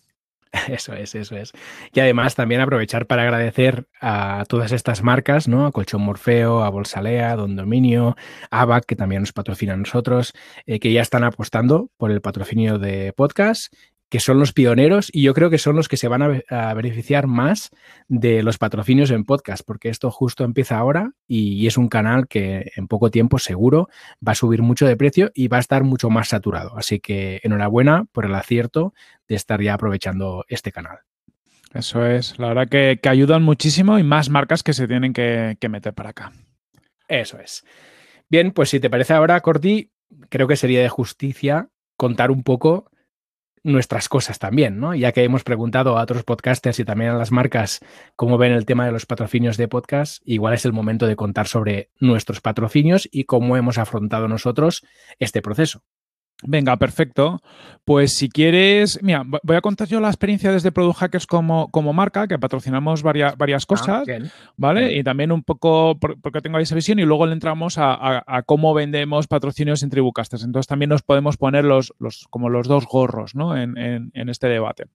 [0.68, 1.54] Eso es, eso es.
[1.93, 5.66] Y además también aprovechar para agradecer a todas estas marcas, ¿no?
[5.66, 8.18] A Colchón Morfeo, a Bolsalea, Don Dominio,
[8.49, 10.34] ABAC, que también nos patrocina a nosotros,
[10.66, 13.74] eh, que ya están apostando por el patrocinio de podcast
[14.12, 17.28] que son los pioneros y yo creo que son los que se van a, beneficiar
[17.28, 17.72] más
[18.09, 22.74] de los patrocinios en podcast, porque esto justo empieza ahora y, es un canal que
[22.76, 23.88] en poco tiempo seguro
[24.28, 26.78] va a subir mucho de precio y va a estar mucho más saturado.
[26.78, 28.93] Así que enhorabuena por el acierto
[29.30, 30.99] de estar ya aprovechando este canal.
[31.74, 35.70] Eso es, la verdad que, ayudan muchísimo y más marcas que se tienen que, que
[35.70, 36.34] meter para acá.
[37.07, 37.64] Eso es.
[38.30, 39.89] Bien, pues si te parece ahora, Corti,
[40.28, 42.91] creo que sería de justicia contar un poco
[43.64, 44.95] nuestras cosas también, ¿no?
[44.95, 47.80] Ya que hemos preguntado a otros podcasters y también a las marcas
[48.16, 51.47] cómo ven el tema de los patrocinios de podcast, igual es el momento de contar
[51.47, 54.86] sobre nuestros patrocinios y cómo hemos afrontado nosotros
[55.20, 55.84] este proceso.
[56.44, 57.42] Venga, perfecto.
[57.84, 61.94] Pues si quieres, mira, voy a contar yo la experiencia desde Product Hackers como, como
[61.94, 64.08] marca, que patrocinamos varias, varias ah, cosas,
[64.56, 64.96] ¿vale?
[64.96, 69.28] Y también un poco porque tengo esa visión y luego le entramos a, cómo vendemos
[69.28, 70.44] patrocinios en Tribucasters.
[70.44, 73.58] Entonces también nos podemos poner los, los como los dos gorros, ¿no?
[73.58, 74.86] en, en este debate.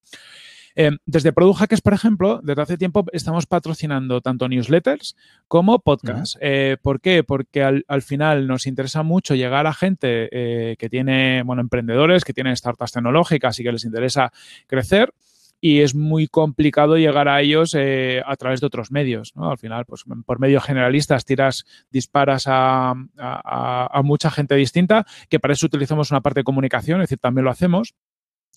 [0.78, 5.16] Eh, desde Product Hackers, por ejemplo, desde hace tiempo estamos patrocinando tanto newsletters
[5.48, 6.38] como podcasts.
[6.42, 7.24] Eh, ¿Por qué?
[7.24, 12.34] Porque al, final nos interesa mucho llegar a gente eh, que tiene, bueno, emprendedores, que
[12.34, 14.32] tienen startups tecnológicas y que les interesa
[14.66, 15.14] crecer
[15.58, 19.32] y es muy complicado llegar a ellos a través de otros medios.
[19.36, 25.54] Al final, pues por medios generalistas tiras, disparas a, a, mucha gente distinta, que para
[25.54, 27.94] eso utilizamos una parte de comunicación, es decir, también lo hacemos.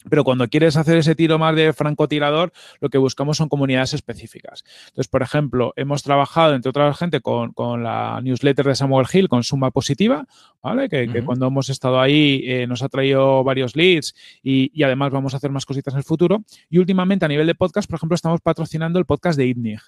[0.10, 4.64] Pero cuando quieres hacer ese tiro más de francotirador, lo que buscamos son comunidades específicas.
[4.88, 9.44] Entonces, por ejemplo, hemos trabajado, entre otras gente, con, la newsletter de Samuel Hill, con
[9.44, 10.26] Suma Positiva,
[10.62, 10.90] ¿vale?
[10.90, 15.38] Que, cuando hemos estado ahí eh, nos ha traído varios leads y, además vamos a
[15.38, 16.44] hacer más cositas en el futuro.
[16.70, 19.82] Y últimamente, a nivel de podcast, por ejemplo, estamos patrocinando el podcast de ITNIG.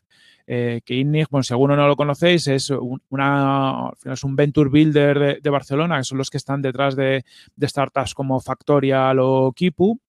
[0.47, 2.72] Eh, que ITNIG, bueno, si alguno no lo conocéis, es,
[3.09, 7.24] una, es un venture builder de, Barcelona, que son los que están detrás de,
[7.55, 9.99] de startups como Factorial o Kipu.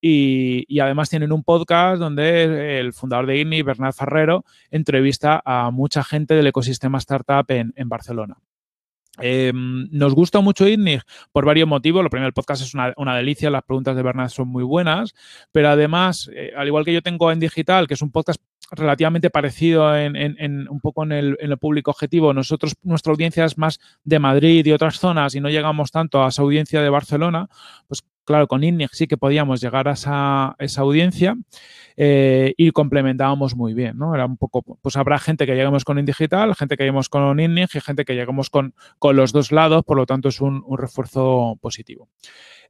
[0.00, 6.04] Y, además tienen un podcast donde el fundador de INNI, Bernard Ferrero, entrevista a mucha
[6.04, 8.36] gente del ecosistema startup en, Barcelona.
[9.18, 11.02] Em, nos gusta mucho INNIG
[11.32, 12.02] por varios motivos.
[12.02, 15.14] Lo primero, el podcast es una, delicia, las preguntas de Bernard son muy buenas,
[15.52, 18.40] pero además, eh, al igual que yo tengo en digital, que es un podcast
[18.72, 23.56] relativamente parecido en, un poco en el, en el, público objetivo, nosotros, nuestra audiencia es
[23.56, 27.48] más de Madrid y otras zonas y no llegamos tanto a esa audiencia de Barcelona,
[27.86, 31.36] pues claro, con INNIG sí que podíamos llegar a esa, audiencia
[31.96, 34.14] eh, y complementábamos muy bien, ¿no?
[34.14, 37.68] Era un poco, pues habrá gente que lleguemos con InDigital, gente que lleguemos con INNIG
[37.74, 42.08] y gente que lleguemos con, los dos lados, por lo tanto es un, refuerzo positivo.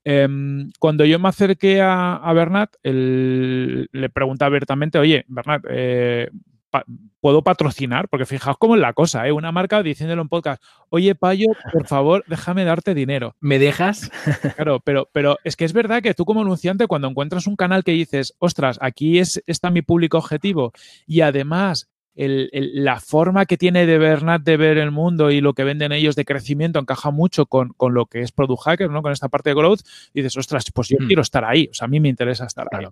[0.04, 6.28] Em, cuando yo me acerqué a, a Bernat, le pregunté abiertamente, oye, Bernat, eh,
[6.70, 6.84] pa-
[7.20, 8.08] ¿puedo patrocinar?
[8.08, 9.32] Porque fijaos cómo es la cosa, ¿eh?
[9.32, 13.34] Una marca diciéndole en podcast, oye, Payo, por favor, déjame darte dinero.
[13.40, 14.10] ¿Me dejas?
[14.56, 17.84] Claro, pero, pero es que es verdad que tú como anunciante, cuando encuentras un canal
[17.84, 20.72] que dices, ostras, aquí es, está mi público objetivo
[21.06, 25.42] y además el- el- la forma que tiene de Bernat de ver el mundo y
[25.42, 28.90] lo que venden ellos de crecimiento encaja mucho con, con lo que es Product Hacker,
[28.90, 29.02] ¿no?
[29.02, 29.80] Con esta parte de growth,
[30.14, 31.06] y dices, ostras, pues yo Hmm.
[31.08, 31.68] quiero estar ahí.
[31.70, 32.86] O sea, a mí me interesa estar ahí.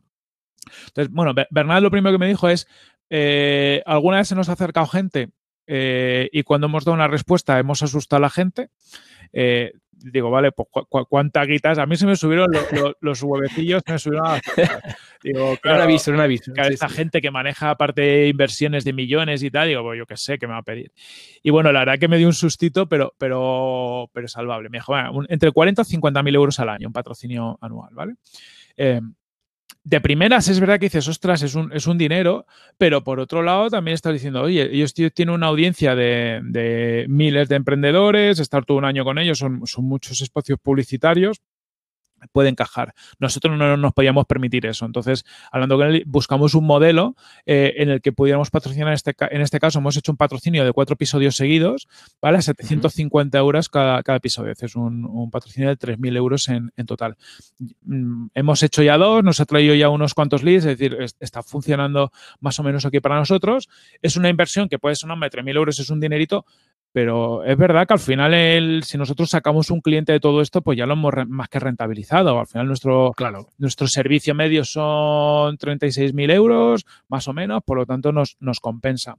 [0.89, 2.67] Entonces, bueno, Be- Bernat lo primero que me dijo es,
[3.11, 5.29] eh, ¿alguna vez se nos ha acercado gente
[5.67, 8.69] eh, y cuando hemos dado una respuesta hemos asustado a la gente?
[9.33, 11.79] Eh, digo, vale, pues cu- cu- cuántas guitas.
[11.79, 14.41] A mí se me subieron lo- lo- los huevecillos, se me subieron a.
[15.23, 16.53] Digo, claro, un aviso, un aviso.
[16.53, 16.97] claro, Sí, esta sí.
[16.97, 20.39] gente que maneja aparte de inversiones de millones y tal, digo, pues yo qué sé,
[20.39, 20.93] ¿qué me va a pedir?
[21.43, 24.69] Y bueno, la verdad que me dio un sustito, pero, pero, pero salvable.
[24.69, 27.95] Me dijo, "Bueno, un- entre 40 y 50 mil euros al año, un patrocinio anual,
[27.95, 28.15] ¿vale?
[28.77, 29.01] Eh,
[29.85, 32.47] de primeras es verdad que dices, ostras, es un, es un dinero,
[32.79, 37.51] pero por otro lado también estás diciendo, oye, ellos tienen una audiencia de, de miles
[37.51, 41.43] de emprendedores, estar todo un año con ellos, son, son muchos espacios publicitarios,
[42.33, 42.95] puede encajar.
[43.19, 44.87] Nosotros no nos podíamos permitir eso.
[44.87, 47.15] Entonces, hablando con él, buscamos un modelo
[47.47, 50.65] eh, en el que pudiéramos patrocinar, este, ca- en este caso hemos hecho un patrocinio
[50.65, 51.89] de cuatro episodios seguidos,
[52.21, 52.39] ¿vale?
[52.39, 54.53] A 750 euros cada, cada episodio.
[54.59, 57.17] Es un, un patrocinio de 3.000 euros en, en total.
[57.83, 61.17] Mm, hemos hecho ya dos, nos ha traído ya unos cuantos leads, es decir, es-
[61.21, 63.69] está funcionando más o menos aquí para nosotros.
[64.03, 66.45] Es una inversión que puede ser, hombre, 3.000 euros es un dinerito,
[66.95, 70.63] pero es verdad que al final, el, si nosotros sacamos un cliente de todo esto,
[70.63, 72.39] pues ya lo hemos más que rentabilizado.
[72.39, 73.13] Al final, nuestro,
[73.59, 79.17] nuestro servicio medio son 36.000 euros, más o menos, por lo tanto, nos, nos compensa.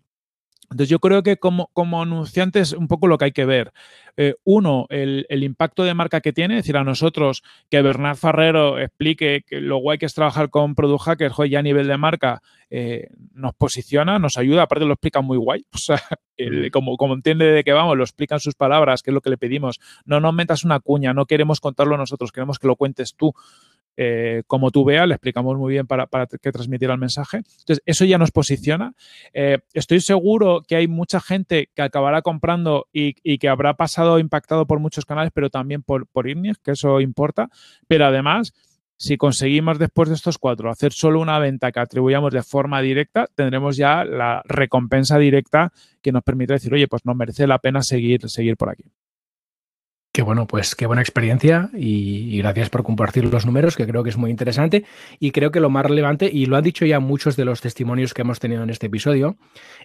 [0.72, 3.72] Entonces, yo creo que como, como anunciante es un poco lo que hay que ver.
[4.18, 8.16] Eh, uno, el, el impacto de marca que tiene, es decir, a nosotros que Bernard
[8.18, 11.98] Ferrero explique que lo guay que es trabajar con Product Hackers, ya a nivel de
[11.98, 15.66] marca, eh, nos posiciona, nos ayuda, aparte lo explica muy guay.
[15.74, 16.02] O sea,
[16.38, 19.30] el- como, como entiende de qué vamos, lo explican sus palabras, que es lo que
[19.30, 19.80] le pedimos.
[20.06, 23.34] No nos metas una cuña, no queremos contarlo nosotros, queremos que lo cuentes tú.
[23.98, 26.08] Eh, como tú veas, le explicamos muy bien para,
[26.42, 27.38] que transmitiera el mensaje.
[27.38, 28.94] Entonces, eso ya nos posiciona.
[29.34, 34.66] Eh, estoy seguro que hay mucha gente que acabará comprando y, que habrá pasado impactado
[34.66, 37.50] por muchos canales, pero también por, por que eso importa.
[37.88, 38.54] Pero además,
[38.98, 43.28] si conseguimos después de estos cuatro hacer solo una venta que atribuyamos de forma directa,
[43.36, 45.72] tendremos ya la recompensa directa
[46.02, 48.86] que nos permite decir, oye, pues nos merece la pena seguir, seguir por aquí.
[50.16, 54.02] Qué bueno, pues qué buena experiencia y, y gracias por compartir los números, que creo
[54.02, 54.86] que es muy interesante.
[55.20, 58.14] Y creo que lo más relevante, y lo han dicho ya muchos de los testimonios
[58.14, 59.36] que hemos tenido en este episodio,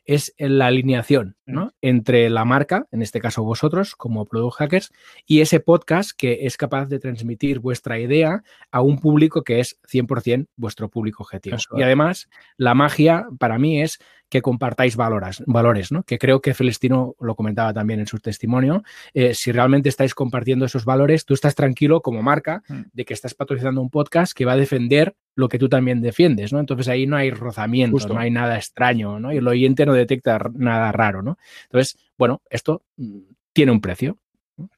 [0.05, 1.73] es la alineación ¿no?
[1.81, 4.93] entre la marca, en este caso vosotros como Product Hackers,
[5.27, 9.81] y ese podcast que es capaz de transmitir vuestra idea a un público que es
[9.93, 11.57] 100% vuestro público objetivo.
[11.57, 13.99] Eso Y además, la magia para mí es
[14.31, 16.03] que compartáis valoras, valores, ¿no?
[16.05, 18.83] que creo que Celestino lo comentaba también en su testimonio.
[19.13, 22.83] Eh, si realmente estáis compartiendo esos valores, tú estás tranquilo como marca Mm.
[22.93, 26.53] de que estás patrocinando un podcast que va a defender lo que tú también defiendes,
[26.53, 26.61] ¿no?
[26.61, 28.15] Entonces ahí no hay rozamiento, Justo.
[28.15, 29.33] no hay nada extraño, ¿no?
[29.33, 31.39] Y el oyente no detecta nada raro, ¿no?
[31.65, 33.19] Entonces, bueno, esto mm,
[33.53, 34.19] tiene un precio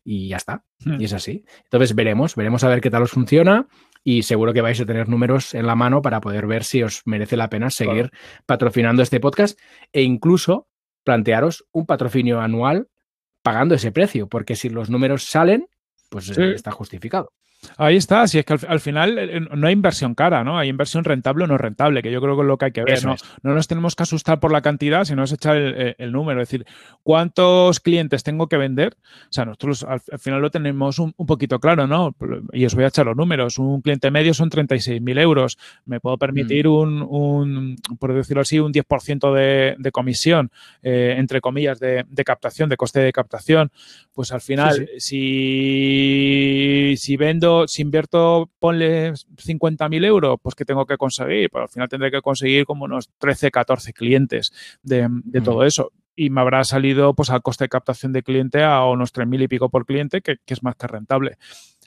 [0.05, 0.63] y ya está.
[0.85, 1.01] Mm.
[1.01, 1.45] Y es así.
[1.65, 3.67] Entonces veremos, veremos a ver qué tal os funciona
[4.05, 7.03] y seguro que vais a tener números en la mano para poder ver si os
[7.05, 8.11] merece la pena seguir
[8.47, 9.59] patrocinando este podcast
[9.93, 10.69] e incluso
[11.05, 12.89] plantearos un patrocinio anual
[13.43, 15.67] pagando ese precio, porque si los números salen,
[16.11, 16.41] pues Sí.
[16.41, 17.33] eh, está justificado.
[17.77, 20.59] Ahí está, si es que al, al final eh, no hay inversión cara, ¿no?
[20.59, 22.83] Hay inversión rentable o no rentable, que yo creo que es lo que hay que
[22.83, 22.95] ver.
[23.05, 23.15] ¿no?
[23.43, 26.43] no nos tenemos que asustar por la cantidad, sino es echar el, el- el número.
[26.43, 26.67] Es decir,
[27.03, 28.97] ¿cuántos clientes tengo que vender?
[29.29, 32.15] O sea, nosotros al, al final lo tenemos un, un poquito claro, ¿no?
[32.53, 33.59] Y os voy a echar los números.
[33.59, 35.57] Un cliente medio son 36.000 euros.
[35.87, 40.51] Me puedo permitir un, un, por decirlo así, un 10% de, de comisión,
[40.83, 43.71] eh, entre comillas, de, de captación, de coste de captación.
[44.13, 50.97] Pues al final, si, si vendo, si invierto, ponle 50.000 euros, pues que tengo que
[50.97, 51.51] conseguir?
[51.51, 55.93] Pues al final tendré que conseguir como unos 13, 14 clientes de, de todo eso.
[56.15, 59.49] Y me habrá salido pues al coste de captación de cliente a unos 3.000 y
[59.49, 61.39] pico por cliente, que, que es más que rentable.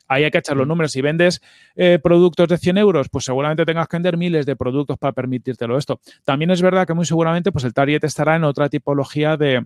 [0.08, 0.92] Ahí hay que echar los números.
[0.92, 1.42] Si vendes
[1.76, 5.78] eh, productos de 100 euros, pues seguramente tengas que vender miles de productos para permitírtelo
[5.78, 6.00] esto.
[6.24, 9.66] También es verdad que muy seguramente pues el target estará en otra tipología de,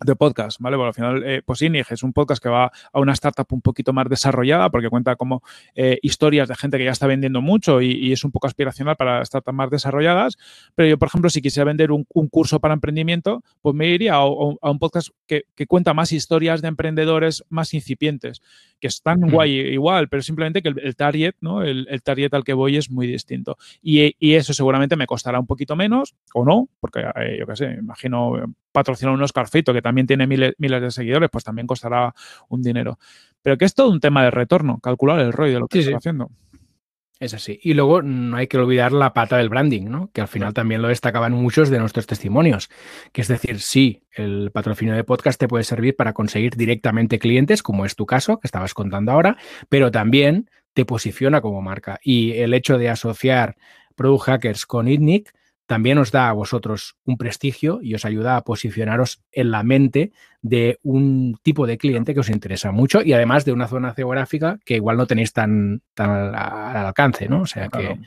[0.00, 0.76] de podcast, ¿vale?
[0.76, 3.60] Porque al final, eh, pues Inig es un podcast que va a una startup un
[3.60, 5.42] poquito más desarrollada porque cuenta como
[5.74, 9.24] eh, historias de gente que ya está vendiendo mucho y, es un poco aspiracional para
[9.24, 10.38] startups más desarrolladas.
[10.74, 14.26] Pero yo, por ejemplo, si quisiera vender un, curso para emprendimiento, pues me iría a,
[14.26, 18.40] un podcast que, cuenta más historias de emprendedores más incipientes,
[18.80, 21.62] que están guay igual, pero simplemente que el, target, ¿no?
[21.62, 23.56] El, target al que voy es muy distinto.
[23.82, 27.76] Y, eso seguramente me costará un poquito menos o no, porque eh, yo qué sé,
[27.78, 28.34] imagino
[28.72, 32.14] patrocinar un Oscar Feito que también tiene miles, de seguidores, pues también costará
[32.48, 32.98] un dinero.
[33.42, 35.94] Pero que es todo un tema de retorno, calcular el ROI de lo que estoy
[35.94, 36.30] haciendo.
[37.20, 37.58] Es así.
[37.62, 40.10] Y luego no hay que olvidar la pata del branding, ¿no?
[40.12, 42.70] Que al final también lo destacaban muchos de nuestros testimonios.
[43.12, 47.64] Que es decir, sí, el patrocinio de podcast te puede servir para conseguir directamente clientes,
[47.64, 49.36] como es tu caso, que estabas contando ahora,
[49.68, 51.98] pero también te posiciona como marca.
[52.04, 53.56] Y el hecho de asociar
[53.96, 55.32] Product Hackers con ITNIC
[55.66, 60.12] también os da a vosotros un prestigio y os ayuda a posicionaros en la mente
[60.40, 64.58] de un tipo de cliente que os interesa mucho y además de una zona geográfica
[64.64, 67.42] que igual no tenéis tan, tan al, alcance, ¿no?
[67.42, 67.98] O sea que,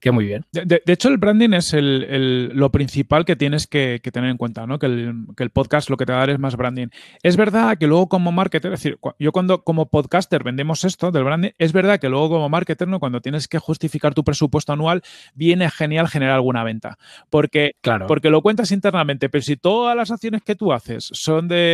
[0.00, 0.46] que muy bien.
[0.52, 4.78] De, hecho, el branding es el, lo principal que tienes que, tener en cuenta, ¿no?
[4.78, 6.88] Que el, podcast lo que te va a dar es más branding.
[7.22, 11.24] Es verdad que luego como marketer, es decir, yo cuando como podcaster vendemos esto del
[11.24, 12.98] branding, es verdad que luego como marketer, ¿no?
[12.98, 15.02] Cuando tienes que justificar tu presupuesto anual,
[15.34, 16.98] viene genial generar alguna venta.
[17.28, 18.06] Porque, claro.
[18.06, 21.73] porque lo cuentas internamente, pero si todas las acciones que tú haces son de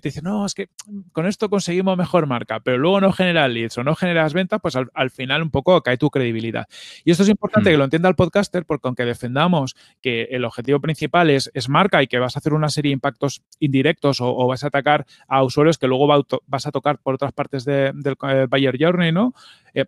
[0.00, 0.68] te dicen, no, es que
[1.12, 4.76] con esto conseguimos mejor marca, pero luego no generas leads o no generas ventas, pues
[4.76, 6.66] al, final un poco cae tu credibilidad.
[7.04, 7.72] Y esto es importante mm.
[7.72, 12.02] que lo entienda el podcaster, porque aunque defendamos que el objetivo principal es, es marca
[12.02, 15.42] y que vas a hacer una serie de impactos indirectos o, vas a atacar a
[15.42, 16.06] usuarios que luego
[16.46, 17.94] vas a tocar por otras partes del
[18.48, 19.34] Buyer Journey, ¿no?
[19.74, 19.84] Eh,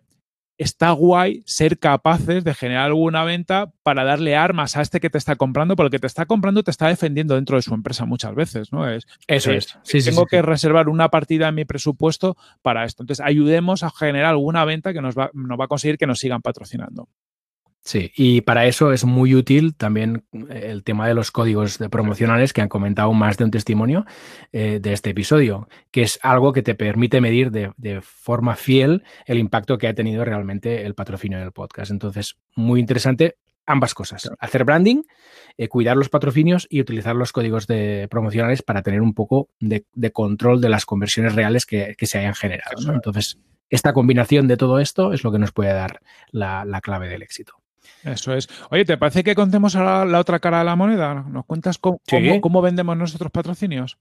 [0.63, 5.17] está guay ser capaces de generar alguna venta para darle armas a este que te
[5.17, 8.05] está comprando, porque el que te está comprando te está defendiendo dentro de su empresa
[8.05, 8.87] muchas veces, ¿no?
[8.87, 9.77] Es, Eso es.
[10.05, 13.03] tengo que reservar una partida en mi presupuesto para esto.
[13.03, 16.19] Entonces, ayudemos a generar alguna venta que nos va, nos va a conseguir que nos
[16.19, 17.07] sigan patrocinando.
[17.83, 21.89] Sí, y para eso es muy útil también eh, el tema de los códigos de
[21.89, 24.05] promocionales que han comentado más de un testimonio
[24.51, 29.39] eh, de este episodio, que es algo que te permite medir de, forma fiel el
[29.39, 31.89] impacto que ha tenido realmente el patrocinio del podcast.
[31.89, 35.01] Entonces, muy interesante ambas cosas, hacer branding,
[35.57, 39.85] eh, cuidar los patrocinios y utilizar los códigos de promocionales para tener un poco de,
[40.11, 42.93] control de las conversiones reales que, se hayan generado.
[42.93, 46.01] Entonces, esta combinación de todo esto es lo que nos puede dar
[46.31, 47.60] la clave del éxito.
[48.03, 48.47] Eso es.
[48.69, 51.25] Oye, ¿te parece que contemos ahora la otra cara de la moneda?
[51.27, 51.99] ¿Nos cuentas cómo,
[52.41, 53.97] cómo vendemos nuestros patrocinios?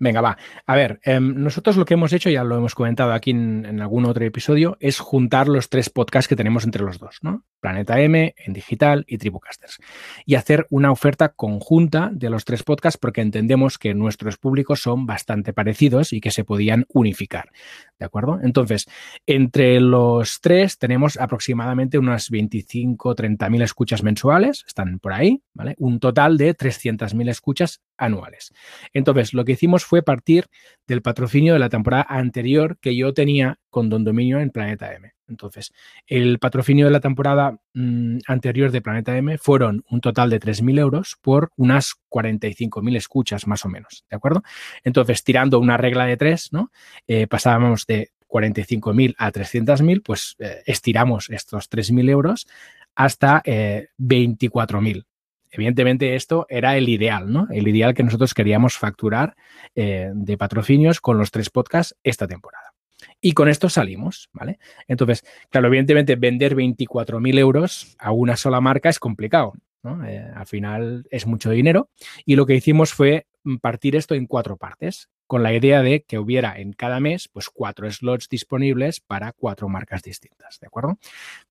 [0.00, 0.38] Venga, va.
[0.64, 4.04] A ver, em, nosotros lo que hemos hecho, ya lo hemos comentado aquí en, algún
[4.04, 7.44] otro episodio, es juntar los tres podcasts que tenemos entre los dos, ¿no?
[7.58, 9.78] Planeta M, En Digital y Tribucasters.
[10.24, 15.04] Y hacer una oferta conjunta de los tres podcasts porque entendemos que nuestros públicos son
[15.04, 17.50] bastante parecidos y que se podían unificar.
[17.98, 18.38] ¿De acuerdo?
[18.42, 18.86] Entonces,
[19.26, 25.74] entre los tres tenemos aproximadamente unas 25 30 mil escuchas mensuales, están por ahí, ¿vale?
[25.78, 28.52] Un total de 300 mil escuchas anuales.
[28.92, 30.46] Entonces, lo que hicimos fue partir
[30.86, 35.17] del patrocinio de la temporada anterior que yo tenía con Don Dominio en Planeta M.
[35.28, 35.72] Entonces,
[36.06, 40.78] el patrocinio de la temporada mm, anterior de Planeta M fueron un total de 3.000
[40.78, 44.42] euros por unas 45.000 escuchas más o menos, ¿de acuerdo?
[44.84, 46.70] Entonces, tirando una regla de tres, ¿no?
[47.06, 52.46] Eh, pasábamos de 45.000 a 300.000, pues eh, estiramos estos 3.000 euros
[52.94, 54.98] hasta 24.000.
[54.98, 55.04] Eh,
[55.50, 57.48] Evidentemente esto era el ideal, ¿no?
[57.50, 59.34] El ideal que nosotros queríamos facturar
[59.74, 62.74] de patrocinios con los tres podcasts esta temporada.
[63.20, 64.58] Y con esto salimos, ¿vale?
[64.86, 70.04] Entonces, claro, evidentemente vender 24.000 euros a una sola marca es complicado, ¿no?
[70.06, 71.90] Eh, al final es mucho dinero.
[72.24, 73.26] Y lo que hicimos fue
[73.60, 77.48] partir esto en cuatro partes, con la idea de que hubiera en cada mes, pues
[77.48, 80.98] cuatro slots disponibles para cuatro marcas distintas, ¿de acuerdo?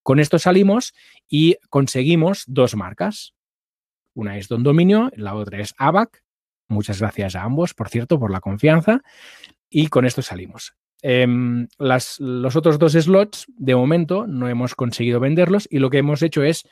[0.03, 0.93] Con esto salimos
[1.27, 3.33] y conseguimos dos marcas.
[4.13, 6.23] Una es Don Dominio, la otra es ABAC.
[6.67, 9.01] Muchas gracias a ambos, por cierto, por la confianza.
[9.69, 10.73] Y con esto salimos.
[11.01, 15.99] Em, las, los otros dos slots, de momento, no hemos conseguido venderlos y lo que
[15.99, 16.67] hemos hecho es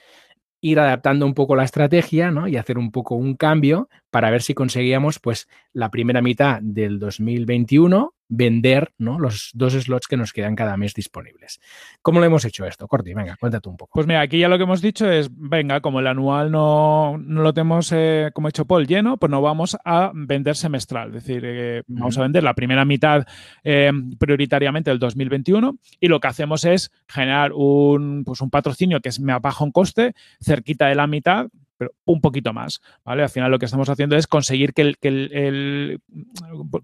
[0.62, 2.48] ir adaptando un poco la estrategia ¿no?
[2.48, 6.98] y hacer un poco un cambio para ver si conseguíamos pues, la primera mitad del
[6.98, 9.20] 2021 vender ¿no?
[9.20, 11.60] los dos slots que nos quedan cada mes disponibles.
[12.02, 12.88] ¿Cómo lo hemos hecho esto?
[12.88, 13.92] Corti, venga, cuéntate un poco.
[13.94, 17.42] Pues mira, aquí ya lo que hemos dicho es, venga, como el anual no, no
[17.42, 21.10] lo tenemos, eh, como ha hecho Paul, lleno, pues no vamos a vender semestral.
[21.10, 23.26] Es decir, eh, vamos a vender la primera mitad
[23.64, 29.10] eh, prioritariamente del 2021 y lo que hacemos es generar un, pues un patrocinio que
[29.10, 31.48] es me bajo un coste, cerquita de la mitad,
[31.78, 33.24] pero un poquito más, ¿vale?
[33.24, 36.02] Al final lo que estamos haciendo es conseguir que, el, que, el,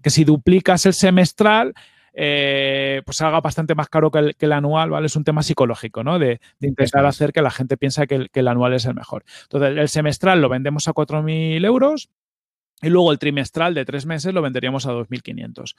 [0.02, 1.74] que si duplicas el semestral,
[2.14, 5.06] eh, pues salga bastante más caro que el, que el, anual, ¿vale?
[5.06, 6.18] Es un tema psicológico, ¿no?
[6.18, 8.94] De, de intentar hacer que la gente piense que el, que el, anual es el
[8.94, 9.24] mejor.
[9.44, 12.10] Entonces, el semestral lo vendemos a 4.000 euros
[12.82, 15.74] y luego el trimestral de tres meses lo venderíamos a 2.500.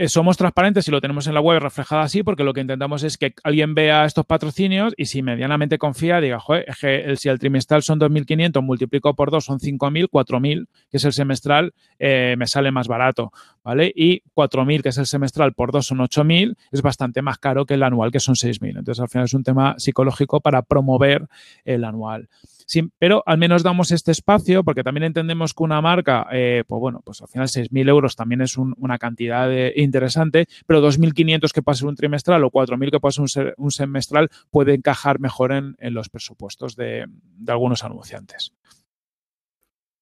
[0.00, 3.02] Eh, somos transparentes y lo tenemos en la web reflejado así porque lo que intentamos
[3.02, 6.74] es que alguien vea estos patrocinios y si medianamente confía diga, joder,
[7.18, 11.74] si el trimestral son 2.500, multiplico por 2 son 5.000, 4.000, que es el semestral,
[11.98, 13.30] eh, me sale más barato,
[13.62, 13.92] ¿vale?
[13.94, 17.74] Y 4.000, que es el semestral, por 2 son 8.000, es bastante más caro que
[17.74, 18.78] el anual, que son 6.000.
[18.78, 21.26] Entonces, al final es un tema psicológico para promover
[21.66, 22.30] el anual.
[22.98, 27.02] Pero al menos damos este espacio porque también entendemos que una marca, eh, pues bueno,
[27.04, 31.74] pues al final 6.000 euros también es un, una cantidad de, interesante, pero 2.500 que
[31.74, 33.00] ser un trimestral o 4.000 que
[33.32, 37.06] ser un, semestral puede encajar mejor en, los presupuestos de
[37.48, 38.52] algunos anunciantes.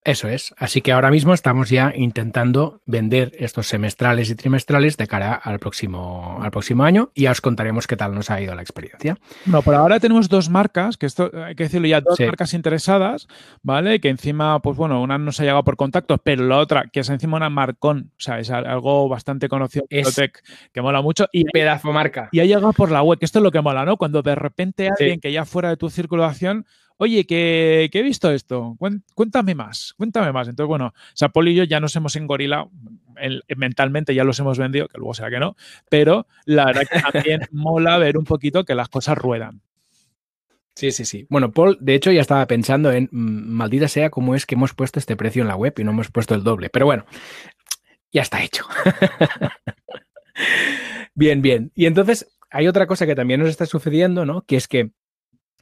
[0.09, 0.55] Eso es.
[0.57, 5.59] Así que ahora mismo estamos ya intentando vender estos semestrales y trimestrales de cara al
[5.59, 9.19] próximo, al próximo año y ya os contaremos qué tal nos ha ido la experiencia.
[9.45, 12.25] No, por ahora tenemos dos marcas, que esto hay que decirlo ya, dos sí.
[12.25, 13.27] marcas interesadas,
[13.61, 13.99] ¿vale?
[13.99, 17.01] Que encima, pues bueno, una no se ha llegado por contactos, pero la otra, que
[17.01, 20.19] es encima una Marcón, o sea, es algo bastante conocido es
[20.73, 21.27] que mola mucho.
[21.31, 22.29] Y pedazo marca.
[22.31, 23.97] Y ha llegado por la web, que esto es lo que mola, ¿no?
[23.97, 25.19] Cuando de repente alguien sí.
[25.19, 26.65] que ya fuera de tu circulación
[26.99, 28.77] oye, que, que, he visto esto,
[29.15, 30.49] cuéntame más, cuéntame más.
[30.49, 32.71] Entonces, bueno, Sapol y yo ya nos hemos engorilado,
[33.15, 35.55] el, mentalmente ya los hemos vendido, que luego será que no,
[35.89, 39.61] pero la verdad que también mola ver un poquito que las cosas ruedan.
[40.75, 41.25] Sí, sí, sí.
[41.29, 44.99] Bueno, Paul, de hecho, ya estaba pensando en, maldita sea, cómo es que hemos puesto
[44.99, 46.69] este precio en la web y no hemos puesto el doble.
[46.69, 47.05] Pero bueno,
[48.11, 48.65] ya está hecho.
[51.15, 51.71] bien, bien.
[51.75, 54.43] Y entonces, hay otra cosa que también nos está sucediendo, ¿no?
[54.43, 54.91] Que es que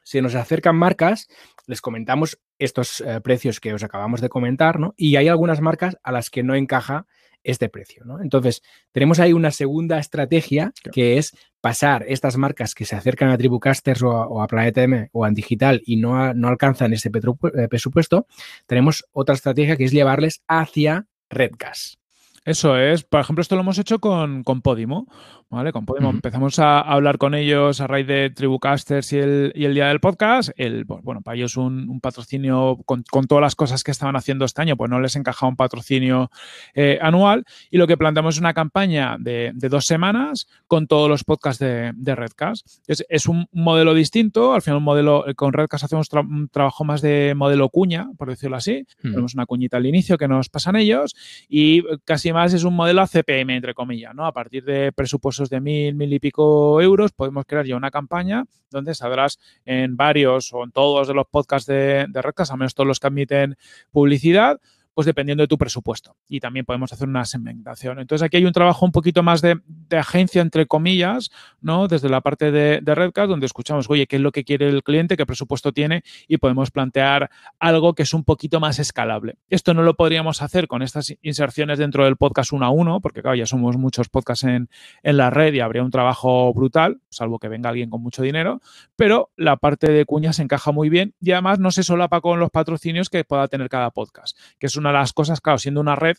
[0.08, 1.28] si nos acercan marcas,
[1.66, 4.94] les comentamos estos eh, precios que os acabamos de comentar, ¿no?
[4.96, 7.08] Y hay algunas marcas a las que no encaja
[7.44, 8.22] este precio, ¿no?
[8.22, 8.62] Entonces,
[8.94, 14.02] tenemos ahí una segunda estrategia que es pasar estas marcas que se acercan a Tribucasters
[14.04, 17.10] o a, o a Planeta M o a Digital y no, a, no alcanzan ese
[17.10, 18.28] eh, presupuesto,
[18.66, 22.00] tenemos otra estrategia que es llevarles hacia Redcast.
[22.48, 23.04] Eso es.
[23.04, 25.06] Por ejemplo, esto lo hemos hecho con, con Podimo.
[25.50, 25.72] ¿Vale?
[25.72, 26.16] Con Podimo uh -huh.
[26.16, 30.00] empezamos a hablar con ellos a raíz de Tribucasters y el, y el día del
[30.00, 30.50] podcast.
[30.58, 34.46] El, bueno, para ellos un, un patrocinio con, con, todas las cosas que estaban haciendo
[34.46, 36.30] este año, pues no les encajaba un patrocinio
[36.74, 37.46] eh, anual.
[37.72, 41.60] Y lo que planteamos es una campaña de, de, dos semanas con todos los podcasts
[41.60, 42.68] de, de Redcast.
[42.88, 44.54] Es, es, un modelo distinto.
[44.54, 48.30] Al final, un modelo con Redcast hacemos tra un trabajo más de modelo cuña, por
[48.30, 48.86] decirlo así.
[49.04, 49.12] Uh -huh.
[49.12, 51.16] Tenemos una cuñita al inicio que nos pasan ellos
[51.48, 54.26] y casi más es un modelo a CPM, entre comillas, ¿no?
[54.26, 58.46] A partir de presupuestos de mil, mil y pico euros, podemos crear ya una campaña
[58.70, 62.88] donde saldrás en varios o en todos de los podcasts de, de al menos todos
[62.88, 63.58] los que admiten
[63.92, 64.60] publicidad,
[64.98, 66.16] pues dependiendo de tu presupuesto.
[66.28, 68.00] Y también podemos hacer una segmentación.
[68.00, 71.30] Entonces aquí hay un trabajo un poquito más de, agencia, entre comillas,
[71.62, 71.88] ¿no?
[71.88, 74.82] Desde la parte de, de, Redcast, donde escuchamos, oye, qué es lo que quiere el
[74.82, 77.30] cliente, qué presupuesto tiene, y podemos plantear
[77.60, 79.38] algo que es un poquito más escalable.
[79.52, 83.22] Esto no lo podríamos hacer con estas inserciones dentro del podcast uno a uno, porque
[83.22, 84.68] claro, ya somos muchos podcasts en,
[85.04, 88.62] en la red y habría un trabajo brutal, salvo que venga alguien con mucho dinero,
[88.96, 92.50] pero la parte de cuñas encaja muy bien y además no se solapa con los
[92.50, 95.96] patrocinios que pueda tener cada podcast, que es una de las cosas, claro, siendo una
[95.96, 96.18] red,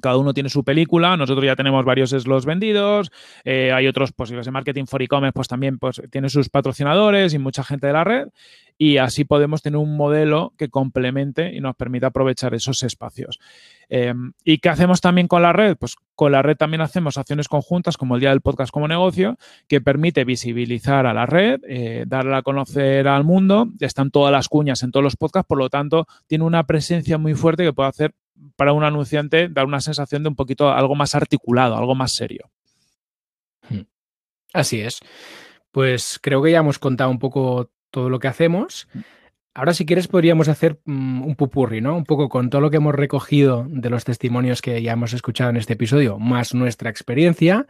[0.00, 3.10] cada uno tiene su película, nosotros ya tenemos varios slots vendidos,
[3.44, 7.38] eh, hay otros posibles de marketing for e-commerce, pues también pues, tiene sus patrocinadores y
[7.38, 8.28] mucha gente de la red,
[8.78, 13.38] y así podemos tener un modelo que complemente y nos permita aprovechar esos espacios.
[13.90, 15.76] Eh, ¿Y qué hacemos también con la red?
[15.76, 19.36] Pues con la red también hacemos acciones conjuntas, como el Día del Podcast como negocio,
[19.68, 24.48] que permite visibilizar a la red, eh, darla a conocer al mundo, están todas las
[24.48, 27.90] cuñas en todos los podcasts, por lo tanto, tiene una presencia muy fuerte que puede
[27.90, 28.14] hacer
[28.56, 32.50] para un anunciante dar una sensación de un poquito algo más articulado, algo más serio.
[33.68, 33.82] Hmm.
[34.52, 35.00] Así es.
[35.70, 38.88] Pues creo que ya hemos contado un poco todo lo que hacemos.
[39.54, 41.96] Ahora, si quieres, podríamos hacer um, un pupurri, ¿no?
[41.96, 45.50] Un poco con todo lo que hemos recogido de los testimonios que ya hemos escuchado
[45.50, 47.66] en este episodio, más nuestra experiencia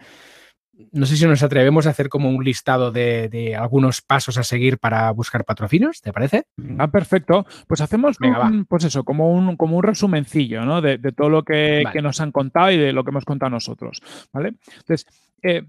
[0.92, 4.42] no sé si nos atrevemos a hacer como un listado de, de, algunos pasos a
[4.42, 6.44] seguir para buscar patrocinios, ¿te parece?
[6.78, 7.46] Ah, perfecto.
[7.66, 10.80] Pues hacemos Venga, un, pues eso, como un, como un resumencillo, ¿no?
[10.80, 11.92] De, de todo lo que, vale.
[11.92, 14.02] que, nos han contado y de lo que hemos contado nosotros,
[14.32, 14.54] ¿vale?
[14.78, 15.06] Entonces,
[15.42, 15.62] eh,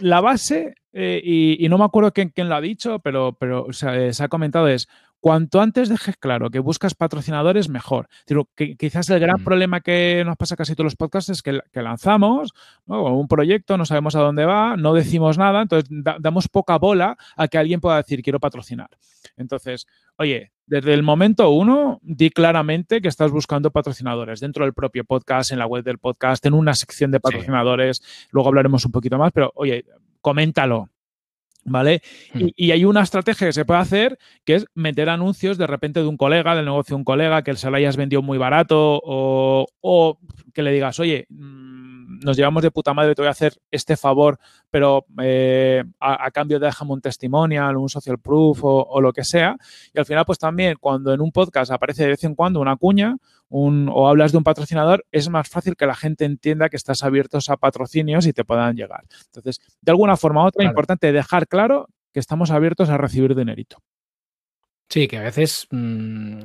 [0.00, 3.64] la base, eh, y, y, no me acuerdo quién, quién, lo ha dicho, pero, pero
[3.64, 4.88] o sea, eh, se ha comentado es,
[5.20, 8.08] cuanto antes dejes claro que buscas patrocinadores, mejor.
[8.26, 9.44] Digo, que, quizás el gran mm.
[9.44, 12.52] problema que nos pasa casi todos los podcasts es que, que lanzamos
[12.86, 13.04] ¿no?
[13.14, 17.16] un proyecto, no sabemos a dónde va, no decimos nada, entonces da, damos poca bola
[17.36, 18.88] a que alguien pueda decir quiero patrocinar.
[19.36, 25.04] Entonces, oye, desde el momento uno, di claramente que estás buscando patrocinadores dentro del propio
[25.04, 28.02] podcast, en la web del podcast, en una sección de patrocinadores.
[28.30, 29.84] Luego hablaremos un poquito más, pero oye,
[30.20, 30.88] coméntalo.
[31.64, 32.02] ¿Vale?
[32.32, 32.48] Hmm.
[32.56, 36.00] Y, y hay una estrategia que se puede hacer que es meter anuncios de repente
[36.00, 39.00] de un colega, del negocio de un colega, que se lo hayas vendido muy barato
[39.04, 40.18] o, o
[40.54, 41.89] que le digas, oye, mm,
[42.24, 44.38] nos llevamos de puta madre, te voy a hacer este favor,
[44.70, 49.24] pero eh, a, a cambio déjame un testimonial, un social proof o, o lo que
[49.24, 49.56] sea.
[49.94, 52.76] Y al final, pues también cuando en un podcast aparece de vez en cuando una
[52.76, 53.16] cuña
[53.48, 57.02] un, o hablas de un patrocinador, es más fácil que la gente entienda que estás
[57.02, 59.04] abiertos a patrocinios y te puedan llegar.
[59.26, 60.70] Entonces, de alguna forma u otra, Claro.
[60.70, 63.78] importante dejar claro que estamos abiertos a recibir dinerito.
[64.90, 66.40] Sí, que a veces mm,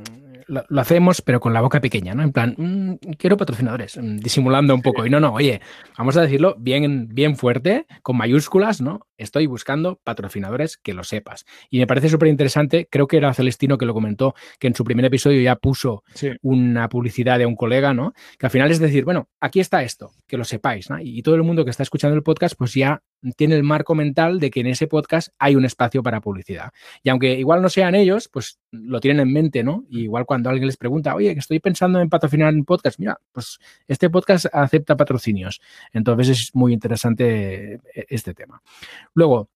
[0.48, 2.22] lo, lo hacemos, pero con la boca pequeña, ¿no?
[2.22, 5.06] En plan, "Mm, quiero patrocinadores, mm, disimulando un poco.
[5.06, 5.62] Y no, no, oye,
[5.98, 9.08] vamos a decirlo bien, bien fuerte, con mayúsculas, ¿no?
[9.18, 11.45] Estoy buscando patrocinadores que lo sepas.
[11.70, 14.84] Y me parece súper interesante, creo que era Celestino que lo comentó, que en su
[14.84, 16.32] primer episodio ya puso Sí.
[16.41, 18.13] una publicidad de un colega, ¿no?
[18.38, 20.99] Que al final es decir, bueno, aquí está esto, que lo sepáis, ¿no?
[20.99, 23.01] Y todo el mundo que está escuchando el podcast, pues ya
[23.38, 26.72] tiene el marco mental de que en ese podcast hay un espacio para publicidad.
[27.01, 29.84] Y aunque igual no sean ellos, pues lo tienen en mente, ¿no?
[29.89, 33.20] Y igual cuando alguien les pregunta, oye, que estoy pensando en patrocinar un podcast, mira,
[33.32, 33.57] pues
[33.88, 35.59] este podcast acepta patrocinios.
[35.91, 38.61] Entonces es muy interesante eh, este tema.
[39.16, 39.49] Luego,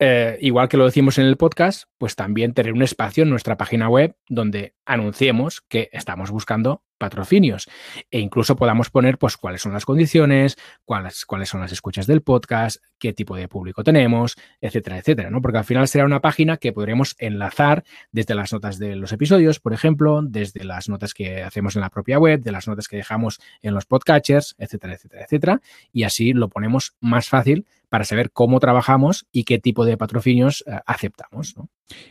[0.00, 3.56] eh, igual que lo decimos en el podcast, pues también tener un espacio en nuestra
[3.56, 7.68] página web donde anunciemos que estamos buscando patrocinios
[8.10, 12.22] e incluso podamos poner pues cuáles son las condiciones, cuáles, cuáles son las escuchas del
[12.22, 15.40] podcast, qué tipo de público tenemos, etcétera, etcétera, ¿no?
[15.40, 19.60] Porque al final será una página que podremos enlazar desde las notas de los episodios,
[19.60, 22.96] por ejemplo, desde las notas que hacemos en la propia web, de las notas que
[22.96, 25.60] dejamos en los podcatchers, etcétera, etcétera, etcétera,
[25.92, 30.64] y así lo ponemos más fácil para saber cómo trabajamos y qué tipo de patrocinios
[30.66, 31.54] eh, aceptamos.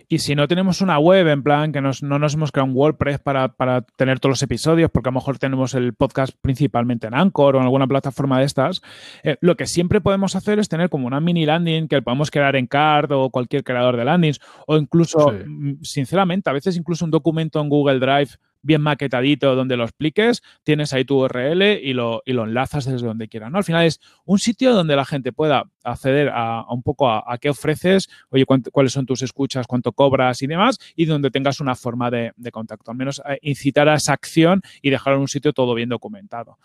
[0.07, 2.77] Y si no tenemos una web, en plan que nos- no nos hemos creado un
[2.77, 7.07] WordPress para, para tener todos los episodios, porque a lo mejor tenemos el podcast principalmente
[7.07, 8.81] en Anchor o en alguna plataforma de estas,
[9.23, 12.55] eh, lo que siempre podemos hacer es tener como una mini landing que podemos crear
[12.55, 15.37] en Card o cualquier creador de landings, o incluso, Sí.
[15.47, 18.29] mm, sinceramente, a veces incluso un documento en Google Drive
[18.63, 23.05] bien maquetadito donde lo expliques, tienes ahí tu URL y lo, y lo enlazas desde
[23.05, 23.51] donde quieras.
[23.51, 23.59] ¿no?
[23.59, 27.49] Al final es un sitio donde la gente pueda acceder a, un poco a, qué
[27.49, 32.09] ofreces, oye, cuáles son tus escuchas, cuánto cobras y demás, y donde tengas una forma
[32.09, 32.89] de, de contacto.
[32.89, 36.57] Al menos eh, incitar a esa acción y dejar en un sitio todo bien documentado.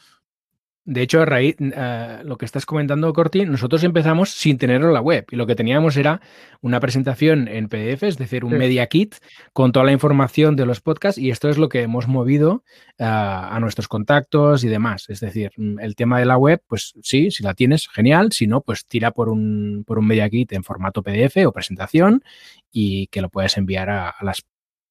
[0.90, 5.02] De hecho, Raíz, eh, lo que estás comentando, Corti, nosotros empezamos sin tenerlo en la
[5.02, 6.22] web y lo que teníamos era
[6.62, 8.56] una presentación en PDF, es decir, un Sí.
[8.56, 9.16] media kit
[9.52, 12.64] con toda la información de los podcasts y esto es lo que hemos movido
[12.98, 15.10] a nuestros contactos y demás.
[15.10, 18.46] Es decir, mm, el tema de la web, pues sí, si la tienes, genial, si
[18.46, 22.24] no, pues tira por un, por un media kit en formato PDF o presentación
[22.72, 24.42] y que lo puedes enviar a, a las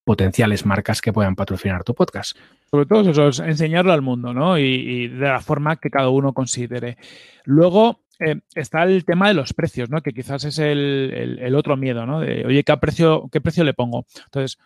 [0.08, 2.38] potenciales marcas que puedan patrocinar tu podcast.
[2.72, 4.58] Sobre todo eso, es enseñarlo al mundo, ¿no?
[4.58, 6.96] Y, de la forma que cada uno considere.
[7.44, 10.02] Luego eh, está el tema de los precios, ¿no?
[10.02, 12.22] Que quizás es el, el- el otro miedo, ¿no?
[12.22, 14.06] De, oye, ¿qué precio, qué precio le pongo?
[14.24, 14.58] Entonces,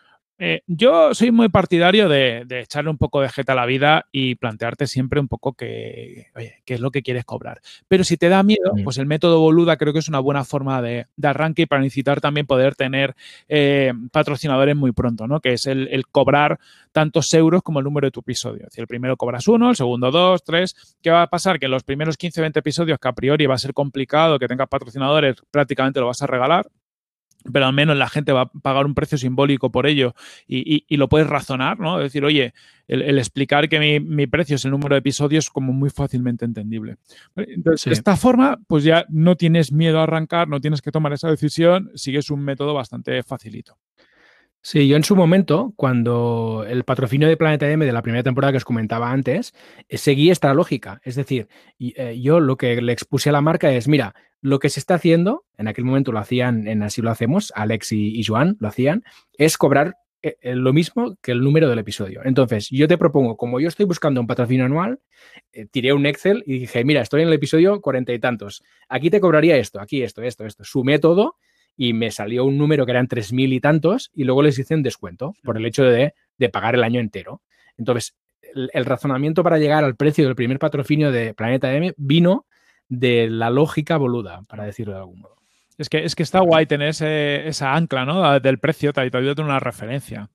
[0.43, 4.07] eh, yo soy muy partidario de, de echarle un poco de jeta a la vida
[4.11, 7.61] y plantearte siempre un poco que, oye, qué es lo que quieres cobrar.
[7.87, 10.81] Pero si te da miedo, pues el método boluda creo que es una buena forma
[10.81, 13.15] de, de arranque y para incitar también poder tener
[13.49, 15.41] eh, patrocinadores muy pronto, ¿no?
[15.41, 16.59] Que es el, el cobrar
[16.91, 18.63] tantos euros como el número de tu episodio.
[18.63, 20.97] Es decir, el primero cobras uno, el segundo dos, tres.
[21.03, 21.59] ¿Qué va a pasar?
[21.59, 24.67] Que los primeros 15, 20 episodios, que a priori va a ser complicado que tengas
[24.69, 26.65] patrocinadores, prácticamente lo vas a regalar.
[27.51, 30.13] Pero al menos la gente va a pagar un precio simbólico por ello
[30.47, 31.99] y, y- y lo puedes razonar, ¿no?
[31.99, 32.53] Es decir, oye,
[32.87, 35.89] el, el explicar que mi, mi precio es el número de episodios es como muy
[35.89, 36.97] fácilmente entendible.
[37.35, 37.89] Entonces, Sí.
[37.89, 41.29] de esta forma, pues ya no tienes miedo a arrancar, no tienes que tomar esa
[41.29, 43.77] decisión, sigues un método bastante facilito.
[44.63, 48.51] Sí, yo en su momento, cuando el patrocinio de Planeta M de la primera temporada
[48.51, 49.55] que os comentaba antes,
[49.89, 51.01] eh, seguí esta lógica.
[51.03, 51.47] Es decir,
[51.79, 54.95] eh, yo lo que le expuse a la marca es, mira, lo que se está
[54.95, 58.67] haciendo, en aquel momento lo hacían en Así lo hacemos, Alex y, y Joan lo
[58.67, 59.03] hacían,
[59.37, 62.21] es cobrar eh, eh, lo mismo que el número del episodio.
[62.23, 64.99] Entonces, yo te propongo, como yo estoy buscando un patrocinio anual,
[65.51, 68.63] eh, tiré un Excel y dije, mira, estoy en el episodio cuarenta y tantos.
[68.87, 70.63] Aquí te cobraría esto, aquí esto, esto, esto.
[70.63, 71.37] Sumé todo
[71.75, 74.83] y me salió un número que eran 3.000 y tantos y luego les hice un
[74.83, 77.41] descuento por el hecho de, de pagar el año entero.
[77.77, 78.15] Entonces,
[78.53, 82.45] el, el razonamiento para llegar al precio del primer patrocinio de Planeta M vino
[82.91, 85.37] de la lógica boluda, para decirlo de algún modo.
[85.77, 88.39] Es que, es que está guay tener ese- esa ancla, ¿no?
[88.39, 90.29] Del precio, te ayuda a tener una referencia.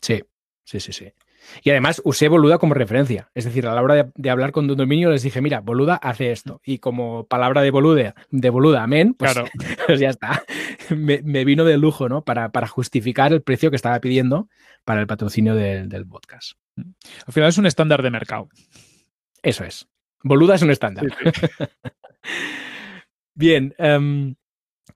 [0.00, 0.22] Sí,
[0.62, 1.12] sí, sí, sí.
[1.64, 3.30] Y además usé Boluda como referencia.
[3.34, 5.96] Es decir, a la hora de, de hablar con Don Dominio les dije, mira, Boluda
[5.96, 6.60] hace esto.
[6.64, 9.48] Y como palabra de Boluda, de Boluda, amén, pues, Claro.
[9.86, 10.44] pues ya está.
[10.90, 12.22] Me, me vino de lujo, ¿no?
[12.24, 14.48] Para, para justificar el precio que estaba pidiendo
[14.84, 16.52] para el patrocinio del, del podcast.
[16.76, 18.48] Al final es un estándar de mercado.
[19.42, 19.88] Eso es.
[20.22, 21.06] Boluda es un estándar.
[23.34, 24.34] Bien, em,